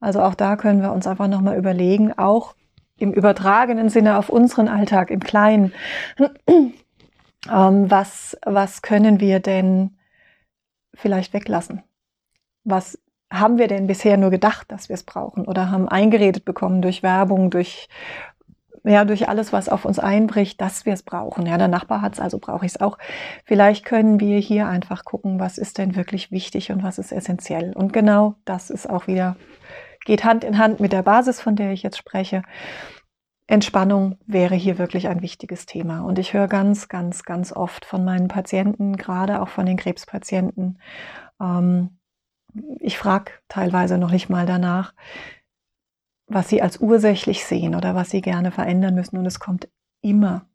Also 0.00 0.22
auch 0.22 0.34
da 0.34 0.56
können 0.56 0.82
wir 0.82 0.92
uns 0.92 1.06
einfach 1.06 1.28
nochmal 1.28 1.56
überlegen, 1.56 2.18
auch 2.18 2.54
im 2.98 3.12
übertragenen 3.12 3.88
Sinne 3.88 4.18
auf 4.18 4.28
unseren 4.28 4.68
Alltag, 4.68 5.10
im 5.10 5.20
Kleinen, 5.20 5.72
ähm, 6.18 7.90
was, 7.90 8.36
was 8.44 8.82
können 8.82 9.20
wir 9.20 9.40
denn 9.40 9.96
vielleicht 10.94 11.32
weglassen? 11.32 11.82
Was 12.64 12.98
haben 13.32 13.58
wir 13.58 13.68
denn 13.68 13.86
bisher 13.86 14.16
nur 14.16 14.30
gedacht, 14.30 14.70
dass 14.72 14.88
wir 14.88 14.94
es 14.94 15.04
brauchen 15.04 15.46
oder 15.46 15.70
haben 15.70 15.88
eingeredet 15.88 16.44
bekommen 16.44 16.82
durch 16.82 17.02
Werbung, 17.02 17.50
durch 17.50 17.88
ja, 18.84 19.04
durch 19.04 19.28
alles, 19.28 19.52
was 19.52 19.68
auf 19.68 19.84
uns 19.84 19.98
einbricht, 19.98 20.60
dass 20.60 20.86
wir 20.86 20.92
es 20.92 21.02
brauchen. 21.02 21.46
Ja, 21.46 21.58
der 21.58 21.68
Nachbar 21.68 22.02
hat 22.02 22.14
es, 22.14 22.20
also 22.20 22.38
brauche 22.38 22.66
ich 22.66 22.72
es 22.72 22.80
auch. 22.80 22.98
Vielleicht 23.44 23.84
können 23.84 24.20
wir 24.20 24.38
hier 24.38 24.66
einfach 24.68 25.04
gucken, 25.04 25.40
was 25.40 25.58
ist 25.58 25.78
denn 25.78 25.96
wirklich 25.96 26.30
wichtig 26.30 26.72
und 26.72 26.82
was 26.82 26.98
ist 26.98 27.12
essentiell. 27.12 27.72
Und 27.74 27.92
genau 27.92 28.36
das 28.44 28.70
ist 28.70 28.88
auch 28.88 29.06
wieder, 29.06 29.36
geht 30.04 30.24
Hand 30.24 30.44
in 30.44 30.58
Hand 30.58 30.80
mit 30.80 30.92
der 30.92 31.02
Basis, 31.02 31.40
von 31.40 31.56
der 31.56 31.72
ich 31.72 31.82
jetzt 31.82 31.98
spreche. 31.98 32.42
Entspannung 33.46 34.16
wäre 34.26 34.54
hier 34.54 34.78
wirklich 34.78 35.08
ein 35.08 35.22
wichtiges 35.22 35.66
Thema. 35.66 36.00
Und 36.00 36.18
ich 36.18 36.32
höre 36.32 36.48
ganz, 36.48 36.88
ganz, 36.88 37.24
ganz 37.24 37.52
oft 37.52 37.84
von 37.84 38.04
meinen 38.04 38.28
Patienten, 38.28 38.96
gerade 38.96 39.42
auch 39.42 39.48
von 39.48 39.66
den 39.66 39.76
Krebspatienten, 39.76 40.78
ähm, 41.40 41.96
ich 42.78 42.98
frage 42.98 43.32
teilweise 43.48 43.98
noch 43.98 44.10
nicht 44.10 44.28
mal 44.28 44.46
danach, 44.46 44.94
was 46.30 46.48
sie 46.48 46.62
als 46.62 46.78
ursächlich 46.78 47.44
sehen 47.44 47.74
oder 47.74 47.94
was 47.94 48.10
sie 48.10 48.20
gerne 48.20 48.52
verändern 48.52 48.94
müssen. 48.94 49.18
Und 49.18 49.26
es 49.26 49.40
kommt 49.40 49.68
immer. 50.00 50.46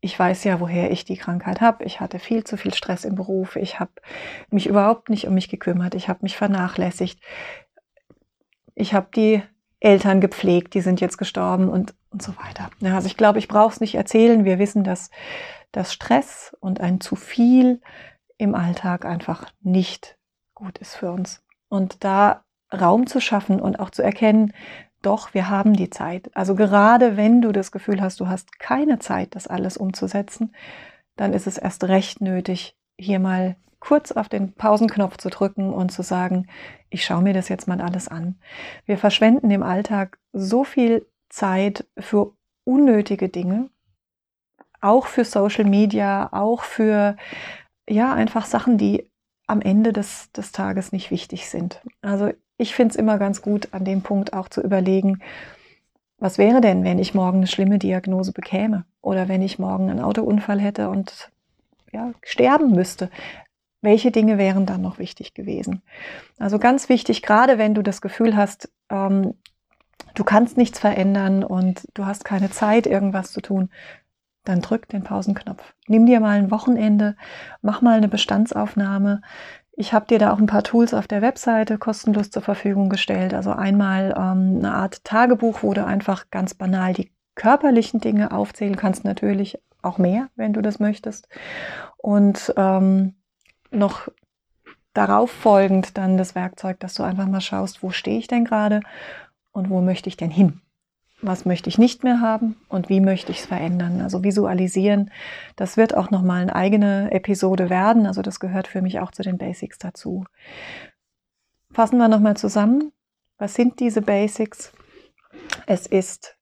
Ich 0.00 0.18
weiß 0.18 0.44
ja, 0.44 0.60
woher 0.60 0.90
ich 0.90 1.04
die 1.04 1.16
Krankheit 1.16 1.60
habe. 1.60 1.84
Ich 1.84 2.00
hatte 2.00 2.18
viel 2.18 2.44
zu 2.44 2.56
viel 2.58 2.74
Stress 2.74 3.04
im 3.04 3.14
Beruf. 3.14 3.56
Ich 3.56 3.80
habe 3.80 3.92
mich 4.50 4.66
überhaupt 4.66 5.08
nicht 5.08 5.26
um 5.26 5.34
mich 5.34 5.48
gekümmert. 5.48 5.94
Ich 5.94 6.08
habe 6.08 6.20
mich 6.22 6.36
vernachlässigt. 6.36 7.20
Ich 8.74 8.92
habe 8.92 9.08
die 9.14 9.42
Eltern 9.80 10.20
gepflegt, 10.20 10.74
die 10.74 10.80
sind 10.80 11.00
jetzt 11.00 11.16
gestorben 11.16 11.68
und, 11.68 11.94
und 12.10 12.22
so 12.22 12.34
weiter. 12.36 12.70
Also 12.94 13.06
ich 13.06 13.16
glaube, 13.16 13.38
ich 13.38 13.48
brauche 13.48 13.72
es 13.72 13.80
nicht 13.80 13.94
erzählen. 13.94 14.44
Wir 14.44 14.58
wissen, 14.58 14.84
dass, 14.84 15.10
dass 15.72 15.92
Stress 15.92 16.54
und 16.60 16.80
ein 16.80 17.00
zu 17.00 17.16
viel 17.16 17.80
im 18.36 18.54
Alltag 18.54 19.06
einfach 19.06 19.50
nicht 19.62 20.18
gut 20.54 20.78
ist 20.78 20.96
für 20.96 21.10
uns. 21.10 21.42
Und 21.68 22.04
da 22.04 22.44
Raum 22.72 23.06
zu 23.06 23.20
schaffen 23.20 23.60
und 23.60 23.78
auch 23.80 23.90
zu 23.90 24.02
erkennen, 24.02 24.52
doch, 25.02 25.34
wir 25.34 25.50
haben 25.50 25.74
die 25.74 25.90
Zeit. 25.90 26.30
Also 26.34 26.54
gerade 26.54 27.16
wenn 27.16 27.42
du 27.42 27.52
das 27.52 27.72
Gefühl 27.72 28.00
hast, 28.00 28.20
du 28.20 28.28
hast 28.28 28.58
keine 28.58 28.98
Zeit, 29.00 29.34
das 29.34 29.48
alles 29.48 29.76
umzusetzen, 29.76 30.54
dann 31.16 31.32
ist 31.32 31.46
es 31.46 31.58
erst 31.58 31.84
recht 31.84 32.20
nötig, 32.20 32.76
hier 32.98 33.18
mal 33.18 33.56
kurz 33.80 34.12
auf 34.12 34.28
den 34.28 34.54
Pausenknopf 34.54 35.16
zu 35.16 35.28
drücken 35.28 35.72
und 35.72 35.90
zu 35.90 36.02
sagen, 36.02 36.46
ich 36.88 37.04
schaue 37.04 37.22
mir 37.22 37.34
das 37.34 37.48
jetzt 37.48 37.66
mal 37.66 37.80
alles 37.80 38.06
an. 38.06 38.38
Wir 38.86 38.96
verschwenden 38.96 39.50
im 39.50 39.64
Alltag 39.64 40.18
so 40.32 40.62
viel 40.62 41.04
Zeit 41.28 41.84
für 41.98 42.32
unnötige 42.64 43.28
Dinge, 43.28 43.70
auch 44.80 45.06
für 45.06 45.24
Social 45.24 45.64
Media, 45.64 46.28
auch 46.32 46.62
für 46.62 47.16
ja 47.88 48.12
einfach 48.14 48.46
Sachen, 48.46 48.78
die 48.78 49.10
am 49.48 49.60
Ende 49.60 49.92
des, 49.92 50.30
des 50.32 50.52
Tages 50.52 50.92
nicht 50.92 51.10
wichtig 51.10 51.50
sind. 51.50 51.82
Also 52.02 52.30
ich 52.62 52.74
finde 52.74 52.92
es 52.92 52.96
immer 52.96 53.18
ganz 53.18 53.42
gut, 53.42 53.68
an 53.72 53.84
dem 53.84 54.02
Punkt 54.02 54.32
auch 54.32 54.48
zu 54.48 54.62
überlegen, 54.62 55.20
was 56.18 56.38
wäre 56.38 56.60
denn, 56.60 56.84
wenn 56.84 56.98
ich 56.98 57.14
morgen 57.14 57.38
eine 57.38 57.46
schlimme 57.46 57.78
Diagnose 57.78 58.32
bekäme 58.32 58.84
oder 59.00 59.28
wenn 59.28 59.42
ich 59.42 59.58
morgen 59.58 59.90
einen 59.90 60.00
Autounfall 60.00 60.60
hätte 60.60 60.88
und 60.88 61.30
ja, 61.92 62.12
sterben 62.22 62.70
müsste 62.70 63.10
welche 63.82 64.12
Dinge 64.12 64.38
wären 64.38 64.64
dann 64.64 64.80
noch 64.80 64.98
wichtig 64.98 65.34
gewesen? 65.34 65.82
Also 66.38 66.58
ganz 66.58 66.88
wichtig, 66.88 67.20
gerade 67.22 67.58
wenn 67.58 67.74
du 67.74 67.82
das 67.82 68.00
Gefühl 68.00 68.36
hast, 68.36 68.70
ähm, 68.88 69.34
du 70.14 70.24
kannst 70.24 70.56
nichts 70.56 70.78
verändern 70.78 71.44
und 71.44 71.86
du 71.94 72.06
hast 72.06 72.24
keine 72.24 72.50
Zeit, 72.50 72.86
irgendwas 72.86 73.32
zu 73.32 73.40
tun, 73.40 73.68
dann 74.44 74.60
drück 74.60 74.88
den 74.88 75.02
Pausenknopf. 75.02 75.74
Nimm 75.86 76.06
dir 76.06 76.20
mal 76.20 76.38
ein 76.38 76.50
Wochenende, 76.50 77.16
mach 77.60 77.82
mal 77.82 77.96
eine 77.96 78.08
Bestandsaufnahme. 78.08 79.22
Ich 79.82 79.92
habe 79.92 80.06
dir 80.06 80.20
da 80.20 80.32
auch 80.32 80.38
ein 80.38 80.46
paar 80.46 80.62
Tools 80.62 80.94
auf 80.94 81.08
der 81.08 81.22
Webseite 81.22 81.76
kostenlos 81.76 82.30
zur 82.30 82.40
Verfügung 82.40 82.88
gestellt. 82.88 83.34
Also 83.34 83.50
einmal 83.50 84.14
ähm, 84.16 84.58
eine 84.58 84.74
Art 84.74 85.02
Tagebuch, 85.02 85.64
wo 85.64 85.74
du 85.74 85.84
einfach 85.84 86.30
ganz 86.30 86.54
banal 86.54 86.94
die 86.94 87.10
körperlichen 87.34 87.98
Dinge 87.98 88.30
aufzählen 88.30 88.76
kannst, 88.76 89.04
natürlich 89.04 89.58
auch 89.82 89.98
mehr, 89.98 90.28
wenn 90.36 90.52
du 90.52 90.62
das 90.62 90.78
möchtest. 90.78 91.28
Und 91.96 92.54
ähm, 92.56 93.16
noch 93.72 94.06
darauf 94.92 95.32
folgend 95.32 95.98
dann 95.98 96.16
das 96.16 96.36
Werkzeug, 96.36 96.78
dass 96.78 96.94
du 96.94 97.02
einfach 97.02 97.26
mal 97.26 97.40
schaust, 97.40 97.82
wo 97.82 97.90
stehe 97.90 98.20
ich 98.20 98.28
denn 98.28 98.44
gerade 98.44 98.82
und 99.50 99.68
wo 99.68 99.80
möchte 99.80 100.08
ich 100.08 100.16
denn 100.16 100.30
hin? 100.30 100.61
Was 101.24 101.44
möchte 101.44 101.68
ich 101.68 101.78
nicht 101.78 102.02
mehr 102.02 102.20
haben 102.20 102.56
und 102.68 102.88
wie 102.88 103.00
möchte 103.00 103.30
ich 103.30 103.38
es 103.38 103.46
verändern? 103.46 104.00
Also 104.00 104.24
visualisieren, 104.24 105.12
das 105.54 105.76
wird 105.76 105.96
auch 105.96 106.10
nochmal 106.10 106.42
eine 106.42 106.56
eigene 106.56 107.12
Episode 107.12 107.70
werden. 107.70 108.06
Also 108.06 108.22
das 108.22 108.40
gehört 108.40 108.66
für 108.66 108.82
mich 108.82 108.98
auch 108.98 109.12
zu 109.12 109.22
den 109.22 109.38
Basics 109.38 109.78
dazu. 109.78 110.24
Fassen 111.70 111.98
wir 111.98 112.08
nochmal 112.08 112.36
zusammen. 112.36 112.92
Was 113.38 113.54
sind 113.54 113.78
diese 113.78 114.02
Basics? 114.02 114.72
Es 115.66 115.86
ist 115.86 116.36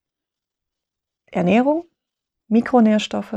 Ernährung, 1.27 1.85
Mikronährstoffe, 2.49 3.37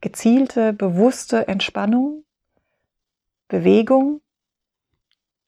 gezielte, 0.00 0.72
bewusste 0.72 1.48
Entspannung, 1.48 2.24
Bewegung, 3.48 4.20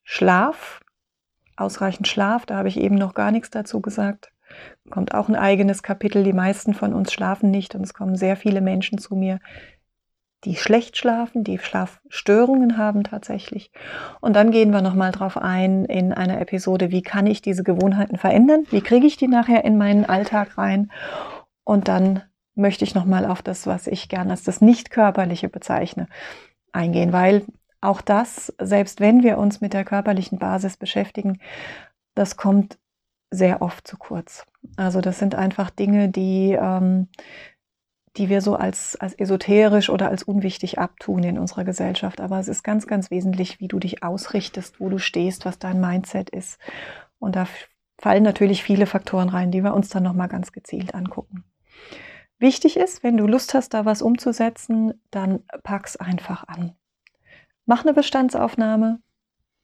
Schlaf, 0.03 0.81
ausreichend 1.55 2.07
Schlaf, 2.07 2.45
da 2.45 2.57
habe 2.57 2.67
ich 2.67 2.77
eben 2.77 2.95
noch 2.95 3.13
gar 3.13 3.31
nichts 3.31 3.49
dazu 3.49 3.81
gesagt. 3.81 4.31
Kommt 4.89 5.13
auch 5.13 5.29
ein 5.29 5.35
eigenes 5.35 5.83
Kapitel. 5.83 6.23
Die 6.23 6.33
meisten 6.33 6.73
von 6.73 6.93
uns 6.93 7.11
schlafen 7.11 7.51
nicht 7.51 7.75
und 7.75 7.81
es 7.81 7.93
kommen 7.93 8.15
sehr 8.15 8.35
viele 8.35 8.61
Menschen 8.61 8.97
zu 8.97 9.15
mir, 9.15 9.39
die 10.43 10.55
schlecht 10.55 10.97
schlafen, 10.97 11.43
die 11.43 11.57
Schlafstörungen 11.57 12.77
haben 12.77 13.03
tatsächlich. 13.03 13.71
Und 14.21 14.35
dann 14.35 14.51
gehen 14.51 14.71
wir 14.71 14.81
nochmal 14.81 15.11
drauf 15.11 15.37
ein 15.37 15.85
in 15.85 16.13
einer 16.13 16.39
Episode, 16.39 16.91
wie 16.91 17.01
kann 17.01 17.25
ich 17.25 17.41
diese 17.41 17.63
Gewohnheiten 17.63 18.17
verändern? 18.17 18.65
Wie 18.69 18.81
kriege 18.81 19.07
ich 19.07 19.17
die 19.17 19.27
nachher 19.27 19.65
in 19.65 19.77
meinen 19.77 20.05
Alltag 20.05 20.57
rein? 20.57 20.91
Und 21.63 21.87
dann 21.87 22.21
möchte 22.55 22.83
ich 22.83 22.95
nochmal 22.95 23.25
auf 23.25 23.41
das, 23.41 23.67
was 23.67 23.87
ich 23.87 24.09
gerne 24.09 24.31
als 24.31 24.43
das 24.43 24.61
Nicht-Körperliche 24.61 25.49
bezeichne, 25.49 26.07
eingehen, 26.71 27.13
weil 27.13 27.45
auch 27.81 28.01
das, 28.01 28.53
selbst 28.59 28.99
wenn 28.99 29.23
wir 29.23 29.37
uns 29.37 29.61
mit 29.61 29.73
der 29.73 29.85
körperlichen 29.85 30.39
Basis 30.39 30.77
beschäftigen, 30.77 31.39
das 32.15 32.37
kommt 32.37 32.77
sehr 33.29 33.61
oft 33.61 33.87
zu 33.87 33.97
kurz. 33.97 34.45
Also 34.75 35.01
das 35.01 35.19
sind 35.19 35.35
einfach 35.35 35.69
Dinge, 35.69 36.09
die, 36.09 36.57
ähm, 36.59 37.07
die 38.15 38.29
wir 38.29 38.41
so 38.41 38.55
als, 38.55 38.95
als 38.95 39.13
esoterisch 39.13 39.89
oder 39.89 40.09
als 40.09 40.23
unwichtig 40.23 40.79
abtun 40.79 41.23
in 41.23 41.37
unserer 41.37 41.63
Gesellschaft. 41.63 42.21
Aber 42.21 42.39
es 42.39 42.47
ist 42.47 42.63
ganz, 42.63 42.87
ganz 42.87 43.11
wesentlich, 43.11 43.59
wie 43.59 43.67
du 43.67 43.79
dich 43.79 44.03
ausrichtest, 44.03 44.79
wo 44.79 44.89
du 44.89 44.97
stehst, 44.97 45.45
was 45.45 45.59
dein 45.59 45.79
Mindset 45.79 46.29
ist. 46.29 46.59
Und 47.19 47.35
da 47.35 47.47
fallen 47.99 48.23
natürlich 48.23 48.63
viele 48.63 48.85
Faktoren 48.85 49.29
rein, 49.29 49.51
die 49.51 49.63
wir 49.63 49.73
uns 49.73 49.89
dann 49.89 50.03
nochmal 50.03 50.27
ganz 50.27 50.51
gezielt 50.51 50.95
angucken. 50.95 51.43
Wichtig 52.39 52.77
ist, 52.77 53.03
wenn 53.03 53.17
du 53.17 53.25
Lust 53.25 53.53
hast, 53.53 53.73
da 53.73 53.85
was 53.85 54.01
umzusetzen, 54.01 55.01
dann 55.09 55.43
pack's 55.63 55.97
einfach 55.97 56.47
an. 56.47 56.75
Mach 57.65 57.83
eine 57.83 57.93
Bestandsaufnahme, 57.93 58.99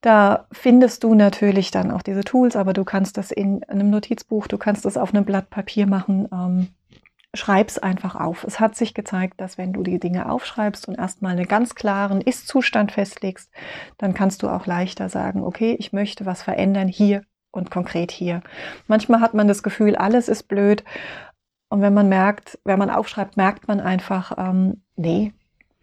Da 0.00 0.46
findest 0.52 1.04
du 1.04 1.14
natürlich 1.14 1.70
dann 1.70 1.90
auch 1.90 2.02
diese 2.02 2.22
Tools, 2.22 2.56
aber 2.56 2.72
du 2.72 2.84
kannst 2.84 3.16
das 3.16 3.30
in 3.30 3.64
einem 3.64 3.90
Notizbuch, 3.90 4.46
du 4.46 4.58
kannst 4.58 4.84
das 4.84 4.96
auf 4.96 5.14
einem 5.14 5.24
Blatt 5.24 5.50
Papier 5.50 5.86
machen. 5.86 6.28
Schreib's 7.36 7.78
einfach 7.78 8.14
auf. 8.14 8.44
Es 8.44 8.60
hat 8.60 8.74
sich 8.74 8.94
gezeigt, 8.94 9.40
dass 9.40 9.58
wenn 9.58 9.72
du 9.72 9.82
die 9.82 9.98
Dinge 9.98 10.30
aufschreibst 10.30 10.88
und 10.88 10.96
erstmal 10.96 11.32
einen 11.32 11.46
ganz 11.46 11.74
klaren 11.74 12.20
Ist-Zustand 12.20 12.92
festlegst, 12.92 13.50
dann 13.98 14.14
kannst 14.14 14.42
du 14.42 14.48
auch 14.48 14.66
leichter 14.66 15.08
sagen, 15.08 15.42
okay, 15.42 15.76
ich 15.78 15.92
möchte 15.92 16.26
was 16.26 16.42
verändern 16.42 16.88
hier 16.88 17.22
und 17.50 17.70
konkret 17.70 18.10
hier. 18.10 18.42
Manchmal 18.86 19.20
hat 19.20 19.34
man 19.34 19.48
das 19.48 19.62
Gefühl, 19.62 19.96
alles 19.96 20.28
ist 20.28 20.44
blöd. 20.44 20.84
Und 21.68 21.80
wenn 21.80 21.94
man 21.94 22.08
merkt, 22.08 22.58
wenn 22.64 22.78
man 22.78 22.90
aufschreibt, 22.90 23.36
merkt 23.36 23.66
man 23.66 23.80
einfach, 23.80 24.32
ähm, 24.38 24.82
nee, 24.96 25.32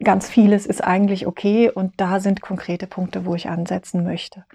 ganz 0.04 0.30
vieles 0.30 0.66
ist 0.66 0.84
eigentlich 0.84 1.28
okay 1.28 1.70
und 1.70 1.94
da 1.98 2.20
sind 2.20 2.42
konkrete 2.42 2.88
Punkte, 2.88 3.26
wo 3.26 3.36
ich 3.36 3.50
ansetzen 3.50 4.04
möchte. 4.04 4.46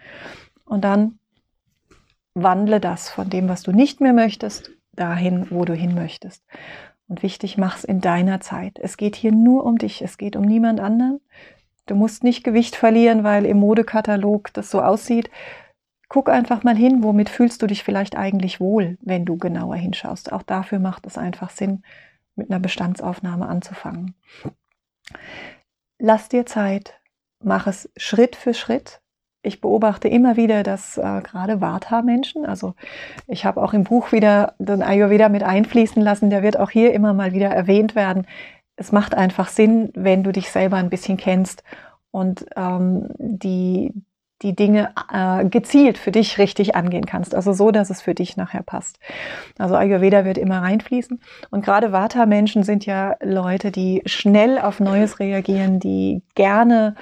Und 0.64 0.82
dann 0.82 1.18
wandle 2.34 2.80
das 2.80 3.10
von 3.10 3.30
dem, 3.30 3.48
was 3.48 3.62
du 3.62 3.72
nicht 3.72 4.00
mehr 4.00 4.12
möchtest, 4.12 4.70
dahin, 4.92 5.46
wo 5.50 5.64
du 5.64 5.74
hin 5.74 5.94
möchtest. 5.94 6.44
Und 7.08 7.22
wichtig, 7.22 7.56
mach's 7.56 7.84
in 7.84 8.00
deiner 8.00 8.40
Zeit. 8.40 8.78
Es 8.78 8.96
geht 8.96 9.16
hier 9.16 9.32
nur 9.32 9.64
um 9.64 9.78
dich, 9.78 10.02
es 10.02 10.18
geht 10.18 10.36
um 10.36 10.44
niemand 10.44 10.78
anderen. 10.78 11.20
Du 11.86 11.94
musst 11.94 12.22
nicht 12.22 12.44
Gewicht 12.44 12.76
verlieren, 12.76 13.24
weil 13.24 13.46
im 13.46 13.58
Modekatalog 13.58 14.52
das 14.52 14.70
so 14.70 14.82
aussieht. 14.82 15.30
Guck 16.10 16.28
einfach 16.28 16.64
mal 16.64 16.76
hin, 16.76 17.02
womit 17.02 17.30
fühlst 17.30 17.62
du 17.62 17.66
dich 17.66 17.82
vielleicht 17.82 18.16
eigentlich 18.16 18.60
wohl, 18.60 18.98
wenn 19.00 19.24
du 19.24 19.38
genauer 19.38 19.76
hinschaust. 19.76 20.32
Auch 20.32 20.42
dafür 20.42 20.78
macht 20.78 21.06
es 21.06 21.16
einfach 21.16 21.50
Sinn, 21.50 21.82
mit 22.34 22.50
einer 22.50 22.60
Bestandsaufnahme 22.60 23.46
anzufangen. 23.46 24.14
Lass 25.98 26.28
dir 26.28 26.44
Zeit, 26.44 27.00
mach 27.42 27.66
es 27.66 27.90
Schritt 27.96 28.36
für 28.36 28.52
Schritt 28.52 29.00
ich 29.48 29.60
beobachte 29.60 30.06
immer 30.06 30.36
wieder, 30.36 30.62
dass 30.62 30.96
äh, 30.98 31.20
gerade 31.22 31.60
Vata-Menschen, 31.60 32.46
also 32.46 32.74
ich 33.26 33.44
habe 33.44 33.60
auch 33.62 33.72
im 33.72 33.82
Buch 33.82 34.12
wieder 34.12 34.54
den 34.58 34.82
Ayurveda 34.82 35.28
mit 35.28 35.42
einfließen 35.42 36.00
lassen, 36.00 36.30
der 36.30 36.42
wird 36.42 36.58
auch 36.58 36.70
hier 36.70 36.92
immer 36.92 37.14
mal 37.14 37.32
wieder 37.32 37.48
erwähnt 37.48 37.96
werden. 37.96 38.26
Es 38.76 38.92
macht 38.92 39.14
einfach 39.14 39.48
Sinn, 39.48 39.90
wenn 39.94 40.22
du 40.22 40.30
dich 40.30 40.50
selber 40.52 40.76
ein 40.76 40.90
bisschen 40.90 41.16
kennst 41.16 41.64
und 42.12 42.46
ähm, 42.54 43.08
die, 43.18 43.92
die 44.42 44.54
Dinge 44.54 44.90
äh, 45.12 45.44
gezielt 45.46 45.98
für 45.98 46.12
dich 46.12 46.38
richtig 46.38 46.76
angehen 46.76 47.06
kannst. 47.06 47.34
Also 47.34 47.52
so, 47.52 47.70
dass 47.70 47.90
es 47.90 48.00
für 48.02 48.14
dich 48.14 48.36
nachher 48.36 48.62
passt. 48.62 49.00
Also 49.58 49.74
Ayurveda 49.74 50.24
wird 50.24 50.38
immer 50.38 50.62
reinfließen. 50.62 51.20
Und 51.50 51.64
gerade 51.64 51.90
Vata-Menschen 51.90 52.62
sind 52.62 52.86
ja 52.86 53.16
Leute, 53.20 53.72
die 53.72 54.02
schnell 54.06 54.58
auf 54.58 54.78
Neues 54.78 55.18
reagieren, 55.18 55.80
die 55.80 56.22
gerne 56.34 56.94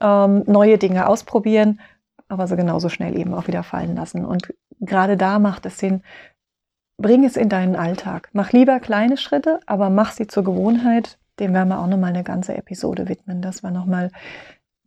ähm, 0.00 0.44
neue 0.46 0.78
Dinge 0.78 1.08
ausprobieren, 1.08 1.80
aber 2.28 2.46
sie 2.46 2.56
genauso 2.56 2.88
schnell 2.88 3.16
eben 3.16 3.34
auch 3.34 3.46
wieder 3.46 3.62
fallen 3.62 3.96
lassen. 3.96 4.24
Und 4.24 4.54
gerade 4.80 5.16
da 5.16 5.38
macht 5.38 5.66
es 5.66 5.78
Sinn, 5.78 6.02
bring 6.98 7.24
es 7.24 7.36
in 7.36 7.48
deinen 7.48 7.76
Alltag. 7.76 8.28
Mach 8.32 8.52
lieber 8.52 8.80
kleine 8.80 9.16
Schritte, 9.16 9.60
aber 9.66 9.90
mach 9.90 10.12
sie 10.12 10.26
zur 10.26 10.44
Gewohnheit. 10.44 11.18
Dem 11.38 11.54
werden 11.54 11.68
wir 11.68 11.78
auch 11.78 11.86
nochmal 11.86 12.10
eine 12.10 12.24
ganze 12.24 12.56
Episode 12.56 13.08
widmen, 13.08 13.40
dass 13.40 13.62
wir 13.62 13.70
nochmal 13.70 14.10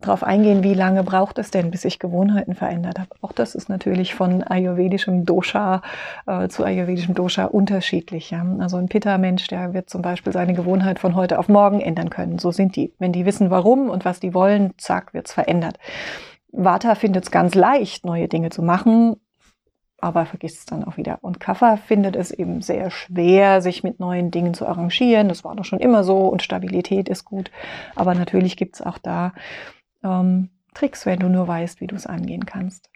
darauf 0.01 0.23
eingehen, 0.23 0.63
wie 0.63 0.73
lange 0.73 1.03
braucht 1.03 1.37
es 1.37 1.51
denn, 1.51 1.71
bis 1.71 1.85
ich 1.85 1.99
Gewohnheiten 1.99 2.55
verändert 2.55 2.99
habe. 2.99 3.09
Auch 3.21 3.31
das 3.31 3.55
ist 3.55 3.69
natürlich 3.69 4.15
von 4.15 4.43
ayurvedischem 4.43 5.25
Dosha 5.25 5.81
äh, 6.27 6.47
zu 6.47 6.63
ayurvedischem 6.63 7.13
Dosha 7.13 7.45
unterschiedlich. 7.45 8.31
Ja? 8.31 8.45
Also 8.59 8.77
ein 8.77 8.87
Pitta-Mensch, 8.87 9.47
der 9.47 9.73
wird 9.73 9.89
zum 9.89 10.01
Beispiel 10.01 10.33
seine 10.33 10.53
Gewohnheit 10.53 10.99
von 10.99 11.15
heute 11.15 11.39
auf 11.39 11.47
morgen 11.47 11.81
ändern 11.81 12.09
können. 12.09 12.39
So 12.39 12.51
sind 12.51 12.75
die. 12.75 12.93
Wenn 12.99 13.13
die 13.13 13.25
wissen, 13.25 13.49
warum 13.49 13.89
und 13.89 14.05
was 14.05 14.19
die 14.19 14.33
wollen, 14.33 14.73
zack, 14.77 15.13
wird 15.13 15.27
es 15.27 15.33
verändert. 15.33 15.77
Vata 16.51 16.95
findet 16.95 17.25
es 17.25 17.31
ganz 17.31 17.55
leicht, 17.55 18.05
neue 18.05 18.27
Dinge 18.27 18.49
zu 18.49 18.61
machen, 18.61 19.15
aber 20.01 20.25
vergisst 20.25 20.59
es 20.59 20.65
dann 20.65 20.83
auch 20.83 20.97
wieder. 20.97 21.19
Und 21.21 21.39
Kapha 21.39 21.77
findet 21.77 22.15
es 22.15 22.31
eben 22.31 22.61
sehr 22.61 22.89
schwer, 22.89 23.61
sich 23.61 23.83
mit 23.83 23.99
neuen 23.99 24.31
Dingen 24.31 24.53
zu 24.53 24.67
arrangieren. 24.67 25.29
Das 25.29 25.43
war 25.43 25.55
doch 25.55 25.63
schon 25.63 25.79
immer 25.79 26.03
so 26.03 26.27
und 26.27 26.41
Stabilität 26.41 27.07
ist 27.07 27.23
gut. 27.23 27.51
Aber 27.95 28.15
natürlich 28.15 28.57
gibt 28.57 28.75
es 28.75 28.81
auch 28.81 28.97
da 28.97 29.33
ähm, 30.03 30.49
Tricks, 30.73 31.05
wenn 31.05 31.19
du 31.19 31.29
nur 31.29 31.47
weißt, 31.47 31.81
wie 31.81 31.87
du 31.87 31.95
es 31.95 32.05
angehen 32.05 32.45
kannst. 32.45 32.89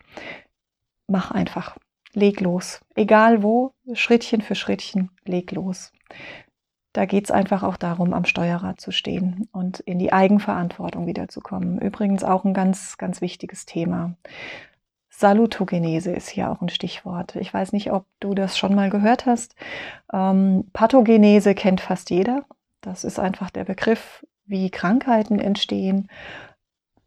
Mach 1.07 1.31
einfach. 1.31 1.77
Leg 2.13 2.39
los. 2.39 2.79
Egal 2.95 3.43
wo, 3.43 3.74
Schrittchen 3.93 4.41
für 4.41 4.55
Schrittchen, 4.55 5.12
leg 5.25 5.51
los. 5.51 5.91
Da 6.93 7.03
geht 7.03 7.25
es 7.25 7.31
einfach 7.31 7.62
auch 7.62 7.75
darum, 7.75 8.13
am 8.13 8.24
Steuerrad 8.24 8.79
zu 8.79 8.91
stehen 8.91 9.50
und 9.51 9.81
in 9.81 10.00
die 10.00 10.13
Eigenverantwortung 10.13 11.07
wiederzukommen. 11.07 11.77
Übrigens 11.79 12.24
auch 12.24 12.45
ein 12.45 12.53
ganz, 12.53 12.97
ganz 12.97 13.19
wichtiges 13.19 13.65
Thema. 13.65 14.15
Salutogenese 15.09 16.12
ist 16.12 16.29
hier 16.29 16.50
auch 16.50 16.62
ein 16.62 16.69
Stichwort. 16.69 17.35
Ich 17.35 17.53
weiß 17.53 17.74
nicht, 17.74 17.91
ob 17.91 18.05
du 18.21 18.33
das 18.33 18.57
schon 18.57 18.75
mal 18.75 18.89
gehört 18.89 19.25
hast. 19.25 19.55
Ähm, 20.13 20.69
Pathogenese 20.71 21.53
kennt 21.53 21.81
fast 21.81 22.09
jeder. 22.09 22.45
Das 22.79 23.03
ist 23.03 23.19
einfach 23.19 23.50
der 23.50 23.65
Begriff, 23.65 24.25
wie 24.45 24.69
Krankheiten 24.69 25.39
entstehen 25.39 26.07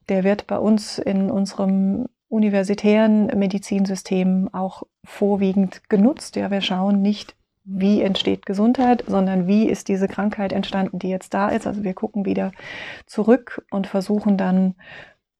der 0.09 0.25
wird 0.25 0.47
bei 0.47 0.59
uns 0.59 0.99
in 0.99 1.31
unserem 1.31 2.07
universitären 2.29 3.27
Medizinsystem 3.39 4.51
auch 4.53 4.83
vorwiegend 5.05 5.89
genutzt. 5.89 6.37
Ja, 6.37 6.51
wir 6.51 6.61
schauen 6.61 7.01
nicht, 7.01 7.35
wie 7.65 8.01
entsteht 8.01 8.47
Gesundheit, 8.47 9.05
sondern 9.07 9.47
wie 9.47 9.69
ist 9.69 9.89
diese 9.89 10.09
Krankheit 10.09 10.53
entstanden, 10.53 10.99
die 10.99 11.09
jetzt 11.09 11.35
da 11.35 11.49
ist. 11.49 11.67
Also 11.67 11.85
wir 11.85 11.95
gucken 11.95 12.25
wieder 12.25 12.53
zurück 13.07 13.65
und 13.71 13.87
versuchen 13.87 14.37
dann 14.37 14.75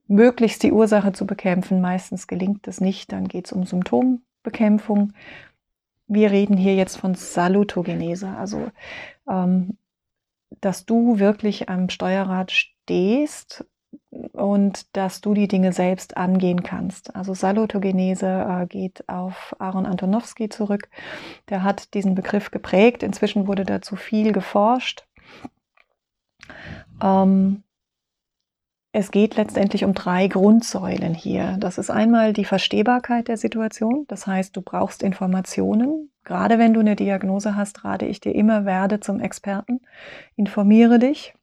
möglichst 0.07 0.63
die 0.63 0.73
Ursache 0.73 1.13
zu 1.13 1.27
bekämpfen. 1.27 1.81
Meistens 1.81 2.27
gelingt 2.27 2.67
das 2.67 2.81
nicht, 2.81 3.13
dann 3.13 3.29
geht 3.29 3.47
es 3.47 3.53
um 3.53 3.65
Symptombekämpfung. 3.65 5.13
Wir 6.07 6.31
reden 6.31 6.57
hier 6.57 6.75
jetzt 6.75 6.97
von 6.97 7.15
Salutogenese, 7.15 8.29
also 8.29 8.71
ähm, 9.29 9.77
dass 10.63 10.87
du 10.87 11.19
wirklich 11.19 11.69
am 11.69 11.91
Steuerrad 11.91 12.51
stehst 12.51 13.67
und 14.11 14.97
dass 14.97 15.21
du 15.21 15.35
die 15.35 15.49
Dinge 15.49 15.73
selbst 15.73 16.17
angehen 16.17 16.63
kannst. 16.63 17.15
Also 17.15 17.35
Salutogenese 17.35 18.27
äh, 18.27 18.67
geht 18.67 19.09
auf 19.09 19.55
Aaron 19.59 19.87
Antonowski 19.87 20.49
zurück. 20.49 20.89
Der 21.49 21.63
hat 21.63 21.95
diesen 21.95 22.15
Begriff 22.15 22.51
geprägt. 22.51 23.03
Inzwischen 23.03 23.47
wurde 23.47 23.65
dazu 23.65 23.97
viel 23.97 24.33
geforscht. 24.33 25.07
Ähm, 27.03 27.63
es 28.93 29.11
geht 29.11 29.37
letztendlich 29.37 29.85
um 29.85 29.93
drei 29.93 30.29
Grundsäulen 30.29 31.15
hier. 31.15 31.57
Das 31.61 31.79
ist 31.79 31.91
einmal 31.91 32.33
die 32.33 32.47
Verstehbarkeit 32.47 33.29
der 33.29 33.37
Situation. 33.37 34.07
Das 34.09 34.27
heißt, 34.27 34.57
du 34.57 34.63
brauchst 34.63 35.03
Informationen. 35.03 36.11
Gerade 36.25 36.59
wenn 36.59 36.75
du 36.75 36.81
eine 36.81 36.97
Diagnose 36.97 37.55
hast, 37.55 37.85
rate 37.85 38.07
ich 38.07 38.21
dir 38.21 38.35
immer, 38.35 38.65
werde 38.65 39.01
zum 39.01 39.21
Experten. 39.21 39.81
Informiere 40.37 40.99
dich. 40.99 41.35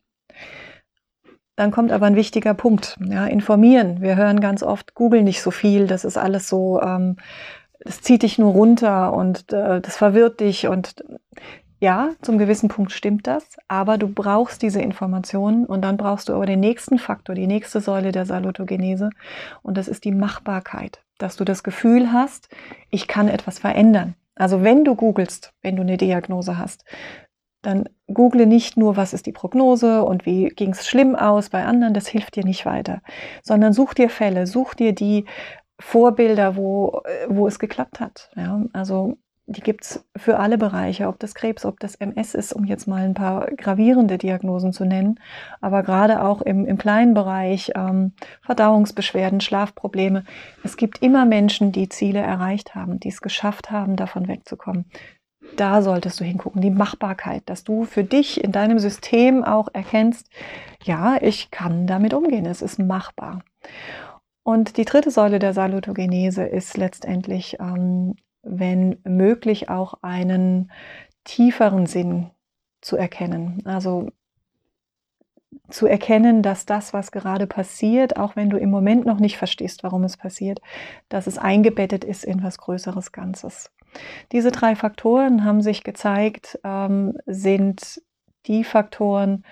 Dann 1.56 1.72
kommt 1.72 1.92
aber 1.92 2.06
ein 2.06 2.16
wichtiger 2.16 2.54
Punkt. 2.54 2.98
Ja, 3.00 3.26
informieren. 3.26 4.02
Wir 4.02 4.16
hören 4.16 4.42
ganz 4.42 4.62
oft, 4.62 4.94
Google 4.94 5.24
nicht 5.24 5.42
so 5.42 5.52
viel, 5.52 5.88
das 5.88 6.04
ist 6.04 6.18
alles 6.18 6.50
so, 6.50 6.82
ähm, 6.82 7.18
das 7.80 8.02
zieht 8.02 8.24
dich 8.24 8.38
nur 8.38 8.52
runter 8.52 9.14
und 9.14 9.54
äh, 9.54 9.80
das 9.80 9.96
verwirrt 9.96 10.40
dich. 10.40 10.68
Und 10.68 11.04
ja, 11.80 12.10
zum 12.22 12.38
gewissen 12.38 12.70
Punkt 12.70 12.92
stimmt 12.92 13.28
das, 13.28 13.46
aber 13.68 13.98
du 13.98 14.08
brauchst 14.08 14.62
diese 14.62 14.82
Informationen 14.82 15.66
und 15.66 15.82
dann 15.82 15.98
brauchst 15.98 16.30
du 16.30 16.34
aber 16.34 16.46
den 16.46 16.60
nächsten 16.60 16.98
Faktor, 16.98 17.36
die 17.36 17.48
nächste 17.48 17.80
Säule 17.80 18.12
der 18.12 18.26
Salutogenese 18.26 19.10
und 19.62 19.78
das 19.78 19.88
ist 19.88 20.04
die 20.06 20.12
Machbarkeit, 20.12 21.04
dass 21.18 21.36
du 21.36 21.44
das 21.44 21.64
Gefühl 21.64 22.12
hast, 22.12 22.50
ich 22.90 23.08
kann 23.08 23.28
etwas 23.28 23.60
verändern. 23.60 24.16
Also 24.36 24.64
wenn 24.64 24.84
du 24.84 24.96
googelst, 24.96 25.54
wenn 25.62 25.76
du 25.76 25.82
eine 25.82 25.98
Diagnose 25.98 26.58
hast, 26.58 26.84
dann 27.66 27.90
google 28.08 28.46
nicht 28.46 28.78
nur, 28.78 28.98
was 28.98 29.14
ist 29.14 29.26
die 29.26 29.32
Prognose 29.32 30.04
und 30.04 30.26
wie 30.26 30.50
ging 30.50 30.72
es 30.72 30.88
schlimm 30.88 31.16
aus 31.16 31.50
bei 31.50 31.66
anderen, 31.66 31.94
das 31.94 32.08
hilft 32.08 32.36
dir 32.36 32.46
nicht 32.46 32.66
weiter, 32.66 33.02
sondern 33.44 33.74
such 33.74 33.94
dir 33.94 34.10
Fälle, 34.10 34.48
such 34.48 34.74
dir 34.76 34.94
die 34.94 35.26
Vorbilder, 35.80 36.56
wo, 36.56 37.02
wo 37.28 37.48
es 37.48 37.60
geklappt 37.60 38.00
hat. 38.00 38.30
Ja? 38.36 38.64
Also 38.74 39.18
die 39.48 39.62
gibt 39.62 39.84
es 39.84 40.06
für 40.16 40.40
alle 40.40 40.58
Bereiche, 40.58 41.08
ob 41.08 41.20
das 41.20 41.36
Krebs, 41.36 41.66
ob 41.66 41.80
das 41.80 41.96
MS 41.96 42.34
ist, 42.34 42.54
um 42.54 42.66
jetzt 42.66 42.88
mal 42.88 43.04
ein 43.04 43.14
paar 43.14 43.52
gravierende 43.52 44.18
Diagnosen 44.18 44.74
zu 44.74 44.86
nennen, 44.86 45.20
aber 45.62 45.84
gerade 45.84 46.24
auch 46.24 46.42
im, 46.42 46.66
im 46.66 46.80
kleinen 46.80 47.14
Bereich 47.14 47.72
ähm, 47.76 48.14
Verdauungsbeschwerden, 48.42 49.42
Schlafprobleme. 49.42 50.24
Es 50.64 50.78
gibt 50.78 51.04
immer 51.04 51.26
Menschen, 51.26 51.72
die 51.72 51.90
Ziele 51.90 52.22
erreicht 52.22 52.74
haben, 52.74 53.00
die 53.00 53.10
es 53.10 53.22
geschafft 53.22 53.70
haben, 53.70 53.96
davon 53.96 54.28
wegzukommen 54.28 54.86
da 55.56 55.82
solltest 55.82 56.20
du 56.20 56.24
hingucken, 56.24 56.62
die 56.62 56.72
Machbarkeit, 56.72 57.44
dass 57.46 57.64
du 57.64 57.86
für 57.86 58.04
dich 58.04 58.44
in 58.44 58.52
deinem 58.52 58.80
System 58.80 59.44
auch 59.44 59.70
erkennst, 59.74 60.30
ja, 60.84 61.18
ich 61.22 61.52
kann 61.52 61.88
damit 61.88 62.14
umgehen, 62.14 62.46
es 62.46 62.62
ist 62.62 62.80
machbar. 62.80 63.44
Und 64.44 64.78
die 64.78 64.86
dritte 64.86 65.10
Säule 65.10 65.40
der 65.40 65.54
Salutogenese 65.54 66.44
ist 66.44 66.78
letztendlich, 66.78 67.58
ähm, 67.60 68.16
wenn 68.44 68.98
möglich, 69.04 69.70
auch 69.70 69.96
einen 70.04 70.72
tieferen 71.24 71.88
Sinn 71.88 72.30
zu 72.82 72.96
erkennen. 72.96 73.64
Also 73.66 74.10
zu 75.70 75.88
erkennen, 75.88 76.44
dass 76.44 76.66
das, 76.66 76.94
was 76.94 77.12
gerade 77.12 77.48
passiert, 77.48 78.18
auch 78.18 78.36
wenn 78.36 78.50
du 78.50 78.58
im 78.58 78.70
Moment 78.70 79.06
noch 79.06 79.20
nicht 79.20 79.38
verstehst, 79.38 79.84
warum 79.84 80.04
es 80.04 80.18
passiert, 80.18 80.62
dass 81.10 81.28
es 81.28 81.38
eingebettet 81.38 82.04
ist 82.04 82.24
in 82.24 82.44
was 82.44 82.58
Größeres 82.60 83.12
Ganzes. 83.12 83.72
Diese 84.32 84.52
drei 84.52 84.76
Faktoren 84.76 85.44
haben 85.44 85.62
sich 85.62 85.84
gezeigt, 85.84 86.60
ähm, 86.64 87.18
sind 87.26 88.02
die 88.46 88.64
Faktoren, 88.64 89.44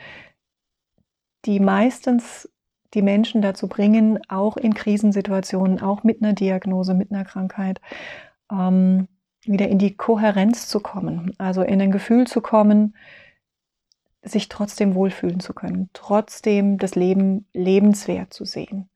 die 1.45 1.59
meistens 1.59 2.49
die 2.93 3.01
Menschen 3.01 3.41
dazu 3.41 3.67
bringen, 3.67 4.19
auch 4.27 4.57
in 4.57 4.73
Krisensituationen, 4.73 5.81
auch 5.81 6.03
mit 6.03 6.21
einer 6.21 6.33
Diagnose, 6.33 6.93
mit 6.93 7.11
einer 7.11 7.25
Krankheit, 7.25 7.81
ähm, 8.51 9.07
wieder 9.45 9.67
in 9.67 9.77
die 9.77 9.97
Kohärenz 9.97 10.67
zu 10.67 10.79
kommen, 10.79 11.33
also 11.37 11.63
in 11.63 11.81
ein 11.81 11.91
Gefühl 11.91 12.27
zu 12.27 12.41
kommen, 12.41 12.95
sich 14.21 14.47
trotzdem 14.47 14.95
wohlfühlen 14.95 15.41
zu 15.41 15.53
können, 15.53 15.89
trotzdem 15.93 16.77
das 16.77 16.95
Leben 16.95 17.47
lebenswert 17.51 18.33
zu 18.33 18.45
sehen. 18.45 18.89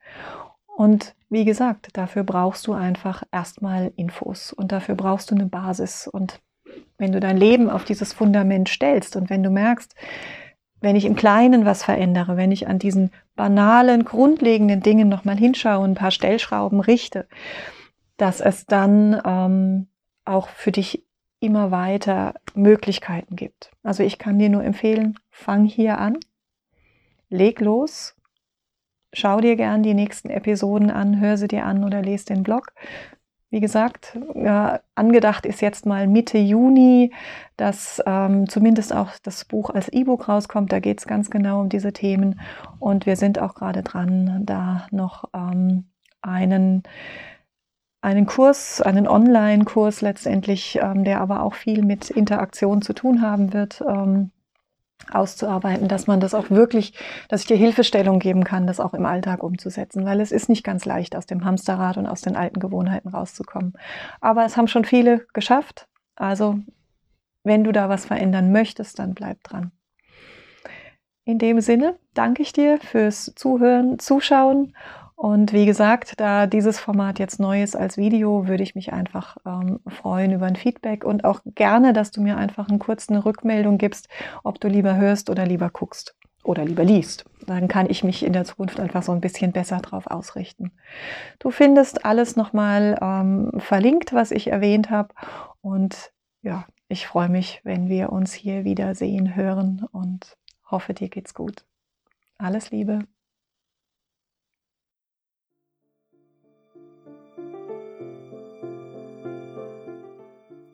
Und 0.77 1.15
wie 1.29 1.43
gesagt, 1.43 1.89
dafür 1.93 2.23
brauchst 2.23 2.67
du 2.67 2.73
einfach 2.73 3.23
erstmal 3.31 3.91
Infos 3.95 4.53
und 4.53 4.71
dafür 4.71 4.93
brauchst 4.93 5.31
du 5.31 5.35
eine 5.35 5.47
Basis. 5.47 6.07
Und 6.07 6.39
wenn 6.99 7.11
du 7.11 7.19
dein 7.19 7.35
Leben 7.35 7.67
auf 7.67 7.83
dieses 7.83 8.13
Fundament 8.13 8.69
stellst 8.69 9.15
und 9.15 9.31
wenn 9.31 9.41
du 9.41 9.49
merkst, 9.49 9.95
wenn 10.79 10.95
ich 10.95 11.05
im 11.05 11.15
Kleinen 11.15 11.65
was 11.65 11.83
verändere, 11.83 12.37
wenn 12.37 12.51
ich 12.51 12.67
an 12.67 12.77
diesen 12.77 13.09
banalen, 13.35 14.05
grundlegenden 14.05 14.81
Dingen 14.81 15.09
nochmal 15.09 15.35
hinschaue 15.35 15.79
und 15.79 15.93
ein 15.93 15.95
paar 15.95 16.11
Stellschrauben 16.11 16.79
richte, 16.79 17.27
dass 18.17 18.39
es 18.39 18.67
dann 18.67 19.19
ähm, 19.25 19.87
auch 20.25 20.47
für 20.47 20.71
dich 20.71 21.03
immer 21.39 21.71
weiter 21.71 22.35
Möglichkeiten 22.53 23.35
gibt. 23.35 23.71
Also 23.81 24.03
ich 24.03 24.19
kann 24.19 24.37
dir 24.37 24.49
nur 24.49 24.63
empfehlen, 24.63 25.17
fang 25.31 25.65
hier 25.65 25.97
an, 25.97 26.19
leg 27.29 27.61
los 27.61 28.13
Schau 29.13 29.39
dir 29.39 29.55
gern 29.55 29.83
die 29.83 29.93
nächsten 29.93 30.29
Episoden 30.29 30.91
an, 30.91 31.19
hör 31.19 31.37
sie 31.37 31.47
dir 31.47 31.65
an 31.65 31.83
oder 31.83 32.01
lese 32.01 32.25
den 32.25 32.43
Blog. 32.43 32.73
Wie 33.49 33.61
gesagt, 33.61 34.17
ja, 34.35 34.81
angedacht 34.95 35.45
ist 35.45 35.61
jetzt 35.61 35.85
mal 35.85 36.07
Mitte 36.07 36.37
Juni, 36.37 37.13
dass 37.55 38.03
ähm, 38.05 38.49
zumindest 38.49 38.93
auch 38.93 39.11
das 39.23 39.45
Buch 39.45 39.69
als 39.69 39.87
E-Book 39.87 40.27
rauskommt. 40.27 40.71
Da 40.73 40.79
geht 40.79 40.99
es 40.99 41.07
ganz 41.07 41.29
genau 41.29 41.61
um 41.61 41.69
diese 41.69 41.93
Themen. 41.93 42.41
Und 42.79 43.05
wir 43.05 43.15
sind 43.15 43.39
auch 43.39 43.55
gerade 43.55 43.83
dran, 43.83 44.41
da 44.45 44.87
noch 44.91 45.29
ähm, 45.33 45.85
einen 46.21 46.83
einen 48.01 48.25
Kurs, 48.25 48.81
einen 48.81 49.07
Online-Kurs 49.07 50.01
letztendlich, 50.01 50.79
ähm, 50.81 51.03
der 51.03 51.19
aber 51.19 51.41
auch 51.41 51.55
viel 51.55 51.83
mit 51.83 52.09
Interaktion 52.09 52.81
zu 52.81 52.93
tun 52.93 53.21
haben 53.21 53.53
wird, 53.53 53.83
ähm, 53.87 54.31
auszuarbeiten, 55.11 55.87
dass 55.87 56.07
man 56.07 56.19
das 56.19 56.33
auch 56.33 56.49
wirklich, 56.49 56.93
dass 57.29 57.41
ich 57.41 57.47
dir 57.47 57.57
Hilfestellung 57.57 58.19
geben 58.19 58.43
kann, 58.43 58.67
das 58.67 58.79
auch 58.79 58.93
im 58.93 59.05
Alltag 59.05 59.43
umzusetzen, 59.43 60.05
weil 60.05 60.19
es 60.19 60.31
ist 60.31 60.49
nicht 60.49 60.63
ganz 60.63 60.85
leicht, 60.85 61.15
aus 61.15 61.25
dem 61.25 61.45
Hamsterrad 61.45 61.97
und 61.97 62.07
aus 62.07 62.21
den 62.21 62.35
alten 62.35 62.59
Gewohnheiten 62.59 63.09
rauszukommen. 63.09 63.73
Aber 64.21 64.45
es 64.45 64.57
haben 64.57 64.67
schon 64.67 64.85
viele 64.85 65.25
geschafft. 65.33 65.87
Also, 66.15 66.59
wenn 67.43 67.63
du 67.63 67.71
da 67.71 67.89
was 67.89 68.05
verändern 68.05 68.51
möchtest, 68.51 68.99
dann 68.99 69.13
bleib 69.13 69.43
dran. 69.43 69.71
In 71.23 71.39
dem 71.39 71.59
Sinne 71.59 71.99
danke 72.13 72.41
ich 72.41 72.53
dir 72.53 72.79
fürs 72.79 73.33
Zuhören, 73.35 73.99
Zuschauen 73.99 74.73
und 75.17 75.51
wie 75.51 75.65
gesagt, 75.65 76.19
da 76.19 76.45
dieses 76.45 76.79
Format 76.79 77.17
jetzt 77.17 77.39
neu 77.39 77.63
ist 77.63 77.75
als 77.75 77.97
Video, 77.97 78.47
würde 78.47 78.61
ich 78.61 78.75
mich 78.75 78.93
einfach 78.93 79.37
ähm, 79.47 79.79
freuen 79.87 80.31
über 80.31 80.45
ein 80.45 80.55
Feedback 80.55 81.03
und 81.03 81.25
auch 81.25 81.41
gerne, 81.43 81.91
dass 81.91 82.11
du 82.11 82.21
mir 82.21 82.37
einfach 82.37 82.69
eine 82.69 82.77
kurze 82.77 83.25
Rückmeldung 83.25 83.79
gibst, 83.79 84.09
ob 84.43 84.59
du 84.59 84.67
lieber 84.67 84.95
hörst 84.95 85.31
oder 85.31 85.47
lieber 85.47 85.71
guckst 85.71 86.15
oder 86.43 86.63
lieber 86.63 86.83
liest. 86.83 87.25
Dann 87.47 87.67
kann 87.67 87.89
ich 87.89 88.03
mich 88.03 88.23
in 88.23 88.31
der 88.31 88.45
Zukunft 88.45 88.79
einfach 88.79 89.01
so 89.01 89.11
ein 89.11 89.19
bisschen 89.19 89.51
besser 89.51 89.77
drauf 89.77 90.05
ausrichten. 90.05 90.71
Du 91.39 91.49
findest 91.49 92.05
alles 92.05 92.35
nochmal 92.35 92.95
ähm, 93.01 93.53
verlinkt, 93.57 94.13
was 94.13 94.29
ich 94.29 94.51
erwähnt 94.51 94.91
habe. 94.91 95.15
Und 95.61 96.13
ja, 96.43 96.67
ich 96.89 97.07
freue 97.07 97.29
mich, 97.29 97.59
wenn 97.63 97.89
wir 97.89 98.11
uns 98.11 98.33
hier 98.33 98.65
wieder 98.65 98.93
sehen, 98.93 99.35
hören 99.35 99.83
und 99.91 100.37
hoffe, 100.69 100.93
dir 100.93 101.09
geht's 101.09 101.33
gut. 101.33 101.65
Alles 102.37 102.69
Liebe. 102.69 102.99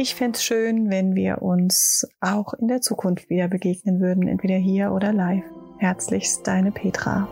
Ich 0.00 0.14
fände 0.14 0.38
schön, 0.38 0.90
wenn 0.90 1.16
wir 1.16 1.42
uns 1.42 2.06
auch 2.20 2.54
in 2.54 2.68
der 2.68 2.80
Zukunft 2.80 3.28
wieder 3.30 3.48
begegnen 3.48 4.00
würden, 4.00 4.28
entweder 4.28 4.54
hier 4.54 4.92
oder 4.92 5.12
live. 5.12 5.42
Herzlichst 5.78 6.46
deine 6.46 6.70
Petra. 6.70 7.26